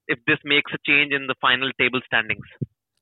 if 0.07 0.19
this 0.27 0.39
makes 0.43 0.71
a 0.73 0.77
change 0.85 1.13
in 1.13 1.27
the 1.27 1.35
final 1.39 1.71
table 1.79 2.01
standings. 2.05 2.45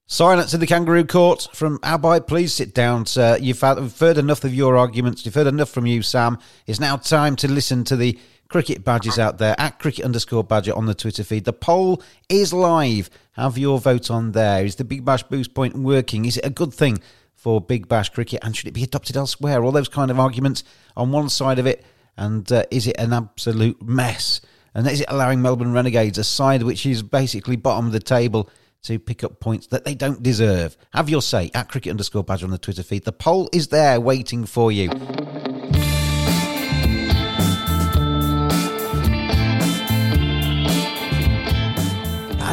Silence 0.09 0.53
in 0.53 0.61
the 0.61 0.67
kangaroo 0.67 1.03
court 1.03 1.49
from 1.53 1.79
Abhay. 1.79 2.25
Please 2.25 2.53
sit 2.53 2.73
down, 2.73 3.05
sir. 3.05 3.37
You've 3.41 3.59
heard 3.59 4.17
enough 4.17 4.45
of 4.45 4.53
your 4.53 4.77
arguments. 4.77 5.25
You've 5.25 5.35
heard 5.35 5.47
enough 5.47 5.69
from 5.69 5.85
you, 5.85 6.01
Sam. 6.01 6.39
It's 6.65 6.79
now 6.79 6.95
time 6.95 7.35
to 7.37 7.51
listen 7.51 7.83
to 7.85 7.97
the 7.97 8.17
cricket 8.49 8.83
badges 8.83 9.19
out 9.19 9.37
there 9.37 9.55
at 9.57 9.79
cricket 9.79 10.05
underscore 10.05 10.43
badger 10.43 10.75
on 10.75 10.85
the 10.85 10.95
Twitter 10.95 11.23
feed. 11.23 11.45
The 11.45 11.53
poll 11.53 12.01
is 12.29 12.53
live. 12.53 13.09
Have 13.33 13.57
your 13.57 13.79
vote 13.79 14.09
on 14.09 14.31
there. 14.31 14.65
Is 14.65 14.75
the 14.75 14.83
Big 14.83 15.05
Bash 15.05 15.23
boost 15.23 15.53
point 15.53 15.75
working? 15.75 16.25
Is 16.25 16.37
it 16.37 16.45
a 16.45 16.49
good 16.49 16.73
thing 16.73 16.99
for 17.35 17.61
Big 17.61 17.87
Bash 17.87 18.09
cricket 18.09 18.39
and 18.43 18.55
should 18.55 18.67
it 18.67 18.73
be 18.73 18.83
adopted 18.83 19.17
elsewhere? 19.17 19.63
All 19.63 19.71
those 19.71 19.89
kind 19.89 20.11
of 20.11 20.19
arguments 20.19 20.63
on 20.95 21.11
one 21.11 21.29
side 21.29 21.59
of 21.59 21.67
it. 21.67 21.85
And 22.17 22.51
uh, 22.51 22.63
is 22.71 22.87
it 22.87 22.95
an 22.97 23.13
absolute 23.13 23.81
mess? 23.81 24.41
And 24.73 24.87
is 24.87 25.01
it 25.01 25.07
allowing 25.09 25.41
Melbourne 25.41 25.73
Renegades, 25.73 26.17
a 26.17 26.23
side 26.23 26.63
which 26.63 26.85
is 26.85 27.03
basically 27.03 27.55
bottom 27.55 27.87
of 27.87 27.91
the 27.91 27.99
table, 27.99 28.49
to 28.83 28.99
pick 28.99 29.23
up 29.23 29.39
points 29.39 29.67
that 29.67 29.85
they 29.85 29.95
don't 29.95 30.23
deserve? 30.23 30.77
Have 30.93 31.09
your 31.09 31.21
say 31.21 31.51
at 31.53 31.69
cricket 31.69 31.91
underscore 31.91 32.23
badger 32.23 32.45
on 32.45 32.51
the 32.51 32.57
Twitter 32.57 32.83
feed. 32.83 33.05
The 33.05 33.11
poll 33.11 33.49
is 33.53 33.67
there 33.67 33.99
waiting 33.99 34.45
for 34.45 34.71
you. 34.71 34.89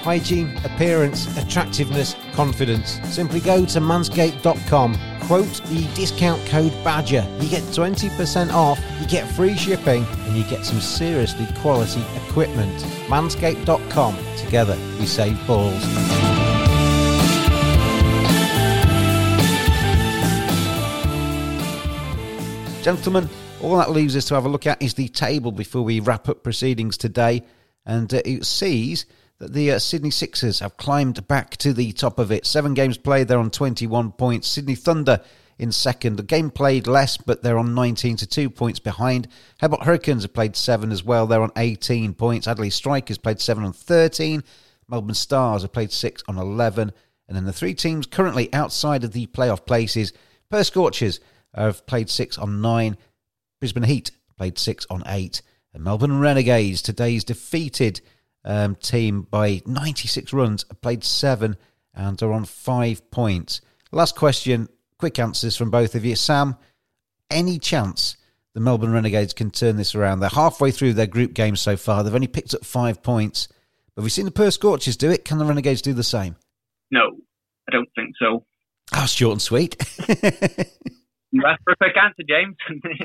Hygiene, 0.00 0.56
appearance, 0.64 1.36
attractiveness, 1.36 2.16
confidence. 2.32 3.00
Simply 3.04 3.40
go 3.40 3.64
to 3.66 3.80
manscaped.com, 3.80 4.98
quote 5.22 5.62
the 5.66 5.88
discount 5.94 6.44
code 6.46 6.72
BADGER. 6.84 7.26
You 7.40 7.48
get 7.48 7.62
20% 7.64 8.52
off, 8.52 8.80
you 9.00 9.06
get 9.06 9.28
free 9.32 9.56
shipping, 9.56 10.04
and 10.26 10.36
you 10.36 10.44
get 10.44 10.64
some 10.64 10.80
seriously 10.80 11.46
quality 11.60 12.02
equipment. 12.26 12.78
Manscaped.com. 13.08 14.16
Together, 14.36 14.76
we 14.98 15.06
save 15.06 15.46
balls. 15.46 15.84
Gentlemen, 22.82 23.28
all 23.62 23.76
that 23.76 23.90
leaves 23.90 24.16
us 24.16 24.24
to 24.24 24.34
have 24.34 24.46
a 24.46 24.48
look 24.48 24.66
at 24.66 24.80
is 24.82 24.94
the 24.94 25.08
table 25.08 25.52
before 25.52 25.82
we 25.82 26.00
wrap 26.00 26.30
up 26.30 26.42
proceedings 26.42 26.96
today. 26.96 27.42
And 27.84 28.12
uh, 28.12 28.22
it 28.24 28.46
sees 28.46 29.04
that 29.40 29.52
the 29.52 29.72
uh, 29.72 29.78
Sydney 29.78 30.10
Sixers 30.10 30.60
have 30.60 30.76
climbed 30.76 31.26
back 31.26 31.56
to 31.56 31.72
the 31.72 31.92
top 31.92 32.18
of 32.18 32.30
it. 32.30 32.46
Seven 32.46 32.74
games 32.74 32.98
played, 32.98 33.26
they're 33.26 33.38
on 33.38 33.50
21 33.50 34.12
points. 34.12 34.46
Sydney 34.46 34.74
Thunder 34.74 35.20
in 35.58 35.72
second. 35.72 36.16
The 36.16 36.22
game 36.22 36.50
played 36.50 36.86
less, 36.86 37.16
but 37.16 37.42
they're 37.42 37.58
on 37.58 37.74
19 37.74 38.16
to 38.18 38.26
2 38.26 38.50
points 38.50 38.78
behind. 38.78 39.28
Hobart 39.60 39.82
Hurricanes 39.82 40.22
have 40.22 40.34
played 40.34 40.56
seven 40.56 40.92
as 40.92 41.02
well. 41.02 41.26
They're 41.26 41.42
on 41.42 41.52
18 41.56 42.14
points. 42.14 42.46
Adelaide 42.46 42.70
Strikers 42.70 43.18
played 43.18 43.40
seven 43.40 43.64
on 43.64 43.72
13. 43.72 44.44
Melbourne 44.88 45.14
Stars 45.14 45.62
have 45.62 45.72
played 45.72 45.92
six 45.92 46.22
on 46.28 46.38
11. 46.38 46.92
And 47.28 47.36
then 47.36 47.44
the 47.44 47.52
three 47.52 47.74
teams 47.74 48.06
currently 48.06 48.52
outside 48.52 49.04
of 49.04 49.12
the 49.12 49.26
playoff 49.26 49.64
places 49.64 50.12
Perth 50.50 50.66
Scorchers 50.66 51.20
have 51.54 51.86
played 51.86 52.10
six 52.10 52.36
on 52.36 52.60
nine. 52.60 52.96
Brisbane 53.60 53.84
Heat 53.84 54.10
played 54.36 54.58
six 54.58 54.86
on 54.90 55.02
eight. 55.06 55.42
And 55.72 55.84
Melbourne 55.84 56.18
Renegades, 56.18 56.82
today's 56.82 57.22
defeated 57.22 58.00
um, 58.44 58.74
team 58.76 59.22
by 59.30 59.62
96 59.66 60.32
runs, 60.32 60.64
played 60.64 61.04
seven, 61.04 61.56
and 61.94 62.22
are 62.22 62.32
on 62.32 62.44
five 62.44 63.10
points. 63.10 63.60
Last 63.92 64.16
question, 64.16 64.68
quick 64.98 65.18
answers 65.18 65.56
from 65.56 65.70
both 65.70 65.94
of 65.94 66.04
you. 66.04 66.16
Sam, 66.16 66.56
any 67.30 67.58
chance 67.58 68.16
the 68.54 68.60
Melbourne 68.60 68.92
Renegades 68.92 69.32
can 69.32 69.50
turn 69.50 69.76
this 69.76 69.94
around? 69.94 70.20
They're 70.20 70.30
halfway 70.30 70.70
through 70.70 70.94
their 70.94 71.06
group 71.06 71.34
game 71.34 71.56
so 71.56 71.76
far. 71.76 72.02
They've 72.02 72.14
only 72.14 72.26
picked 72.26 72.54
up 72.54 72.64
five 72.64 73.02
points. 73.02 73.48
But 73.94 74.02
we've 74.02 74.12
seen 74.12 74.24
the 74.24 74.30
Perth 74.30 74.54
Scorchers 74.54 74.96
do 74.96 75.10
it. 75.10 75.24
Can 75.24 75.38
the 75.38 75.44
Renegades 75.44 75.82
do 75.82 75.92
the 75.92 76.04
same? 76.04 76.36
No, 76.90 77.18
I 77.68 77.72
don't 77.72 77.88
think 77.94 78.14
so. 78.18 78.44
Oh, 78.94 79.06
short 79.06 79.32
and 79.32 79.42
sweet. 79.42 79.76
That's 81.32 81.62
for 81.62 81.72
a 81.72 81.76
quick 81.76 81.96
answer, 81.96 82.22
James. 82.28 82.56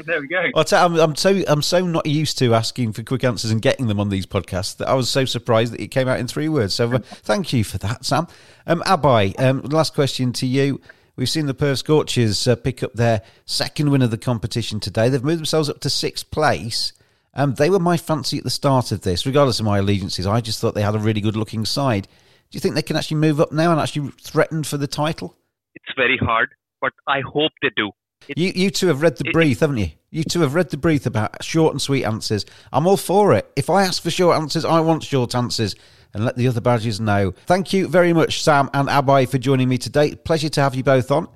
there 0.06 0.20
we 0.20 0.28
go. 0.28 0.64
Tell, 0.64 0.86
I'm, 0.86 0.96
I'm, 0.96 1.16
so 1.16 1.44
I'm 1.48 1.62
so 1.62 1.86
not 1.86 2.08
used 2.08 2.40
to 2.40 2.56
asking 2.56 2.94
for 2.94 3.04
quick 3.04 3.24
answers 3.24 3.52
and 3.52 3.62
getting 3.62 3.88
them 3.88 4.00
on 4.00 4.10
these 4.10 4.26
podcasts 4.26 4.78
that 4.78 4.88
I 4.88 4.96
was 4.96 5.10
so 5.10 5.26
surprised 5.26 5.74
that 5.74 5.82
it 5.82 5.90
came 5.90 6.08
out 6.08 6.20
in 6.20 6.28
three 6.28 6.50
words. 6.50 6.74
So 6.74 6.92
uh, 6.92 7.00
thank 7.04 7.54
you 7.54 7.64
for 7.64 7.78
that, 7.80 8.04
Sam. 8.04 8.28
Um, 8.66 8.82
Abhay, 8.82 9.40
um, 9.40 9.62
last 9.62 9.94
question 9.94 10.34
to 10.34 10.48
you. 10.48 10.82
We've 11.16 11.30
seen 11.30 11.46
the 11.46 11.54
Perth 11.54 11.80
Scorchers 11.80 12.48
uh, 12.48 12.56
pick 12.56 12.82
up 12.84 12.94
their 12.94 13.22
second 13.46 13.92
win 13.92 14.02
of 14.02 14.12
the 14.12 14.18
competition 14.18 14.80
today. 14.80 15.08
They've 15.08 15.24
moved 15.24 15.40
themselves 15.40 15.70
up 15.70 15.80
to 15.82 15.90
sixth 15.90 16.30
place. 16.32 16.94
Um, 17.36 17.54
they 17.54 17.70
were 17.70 17.80
my 17.80 17.96
fancy 17.96 18.38
at 18.38 18.44
the 18.44 18.50
start 18.50 18.92
of 18.92 19.02
this, 19.02 19.26
regardless 19.26 19.60
of 19.60 19.66
my 19.66 19.78
allegiances. 19.78 20.26
I 20.26 20.42
just 20.42 20.60
thought 20.60 20.74
they 20.74 20.82
had 20.82 20.96
a 20.96 21.00
really 21.00 21.22
good 21.22 21.38
looking 21.38 21.64
side. 21.64 22.08
Do 22.50 22.56
you 22.56 22.60
think 22.60 22.76
they 22.76 22.82
can 22.82 22.96
actually 22.96 23.18
move 23.18 23.40
up 23.40 23.52
now 23.52 23.72
and 23.72 23.80
actually 23.80 24.10
threaten 24.22 24.64
for 24.64 24.78
the 24.78 24.88
title? 24.88 25.36
It's 25.76 25.94
very 25.96 26.18
hard, 26.18 26.50
but 26.82 26.94
I 27.08 27.22
hope 27.22 27.52
they 27.62 27.70
do. 27.76 27.92
It, 28.28 28.38
you 28.38 28.52
you 28.56 28.70
two 28.70 28.88
have 28.88 29.02
read 29.02 29.18
the 29.18 29.32
brief, 29.32 29.60
haven't 29.60 29.78
you? 29.78 29.90
You 30.10 30.24
two 30.24 30.42
have 30.42 30.56
read 30.56 30.70
the 30.70 30.78
brief 30.78 31.06
about 31.06 31.44
short 31.44 31.74
and 31.74 31.82
sweet 31.82 32.06
answers. 32.06 32.46
I'm 32.72 32.88
all 32.88 32.98
for 32.98 33.34
it. 33.34 33.52
If 33.56 33.70
I 33.70 33.84
ask 33.84 34.02
for 34.02 34.10
short 34.10 34.38
answers, 34.38 34.66
I 34.66 34.80
want 34.80 35.04
short 35.04 35.36
answers. 35.36 35.76
And 36.14 36.24
let 36.24 36.38
the 36.38 36.48
other 36.48 36.62
badges 36.62 37.02
know. 37.02 37.32
Thank 37.46 37.74
you 37.74 37.90
very 37.90 38.14
much, 38.14 38.42
Sam 38.42 38.70
and 38.74 38.88
Abhay, 38.88 39.28
for 39.28 39.38
joining 39.38 39.68
me 39.68 39.78
today. 39.78 40.16
Pleasure 40.16 40.48
to 40.48 40.62
have 40.62 40.74
you 40.74 40.82
both 40.82 41.12
on. 41.12 41.28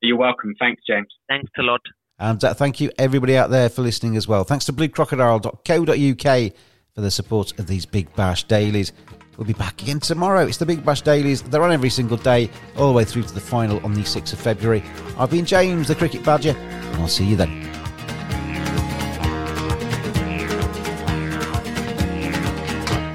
You're 0.00 0.16
welcome. 0.16 0.54
Thanks, 0.60 0.80
James. 0.88 1.08
Thanks 1.28 1.50
a 1.58 1.62
lot. 1.62 1.80
And 2.20 2.42
uh, 2.44 2.54
thank 2.54 2.80
you, 2.80 2.92
everybody 2.98 3.36
out 3.36 3.50
there, 3.50 3.68
for 3.68 3.82
listening 3.82 4.16
as 4.16 4.28
well. 4.28 4.44
Thanks 4.44 4.64
to 4.66 4.72
bluecrocodile.co.uk 4.72 6.52
for 6.94 7.00
the 7.00 7.10
support 7.10 7.58
of 7.58 7.66
these 7.66 7.84
Big 7.84 8.14
Bash 8.14 8.44
dailies. 8.44 8.92
We'll 9.38 9.46
be 9.46 9.52
back 9.52 9.80
again 9.80 10.00
tomorrow. 10.00 10.44
It's 10.44 10.56
the 10.56 10.66
Big 10.66 10.84
Bash 10.84 11.02
Dailies. 11.02 11.42
They're 11.42 11.62
on 11.62 11.70
every 11.70 11.90
single 11.90 12.16
day, 12.16 12.50
all 12.76 12.88
the 12.88 12.92
way 12.92 13.04
through 13.04 13.22
to 13.22 13.32
the 13.32 13.40
final 13.40 13.78
on 13.84 13.94
the 13.94 14.00
6th 14.00 14.32
of 14.32 14.40
February. 14.40 14.82
I've 15.16 15.30
been 15.30 15.44
James, 15.44 15.86
the 15.86 15.94
Cricket 15.94 16.24
Badger, 16.24 16.56
and 16.58 16.96
I'll 16.96 17.06
see 17.06 17.24
you 17.24 17.36
then. 17.36 17.64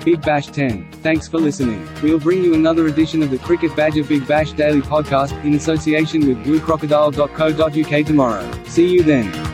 Big 0.06 0.22
Bash 0.22 0.48
10. 0.48 0.90
Thanks 1.02 1.28
for 1.28 1.40
listening. 1.40 1.86
We'll 2.02 2.20
bring 2.20 2.42
you 2.42 2.54
another 2.54 2.88
edition 2.88 3.22
of 3.22 3.30
the 3.30 3.38
Cricket 3.38 3.76
Badger 3.76 4.06
Big 4.06 4.26
Bash 4.26 4.54
Daily 4.54 4.82
Podcast 4.82 5.44
in 5.44 5.56
association 5.56 6.26
with 6.26 6.38
bluecrocodile.co.uk 6.46 8.06
tomorrow. 8.06 8.64
See 8.64 8.88
you 8.88 9.04
then. 9.04 9.53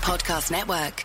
Podcast 0.00 0.50
Network. 0.50 1.04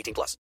18 0.01 0.13
plus. 0.13 0.41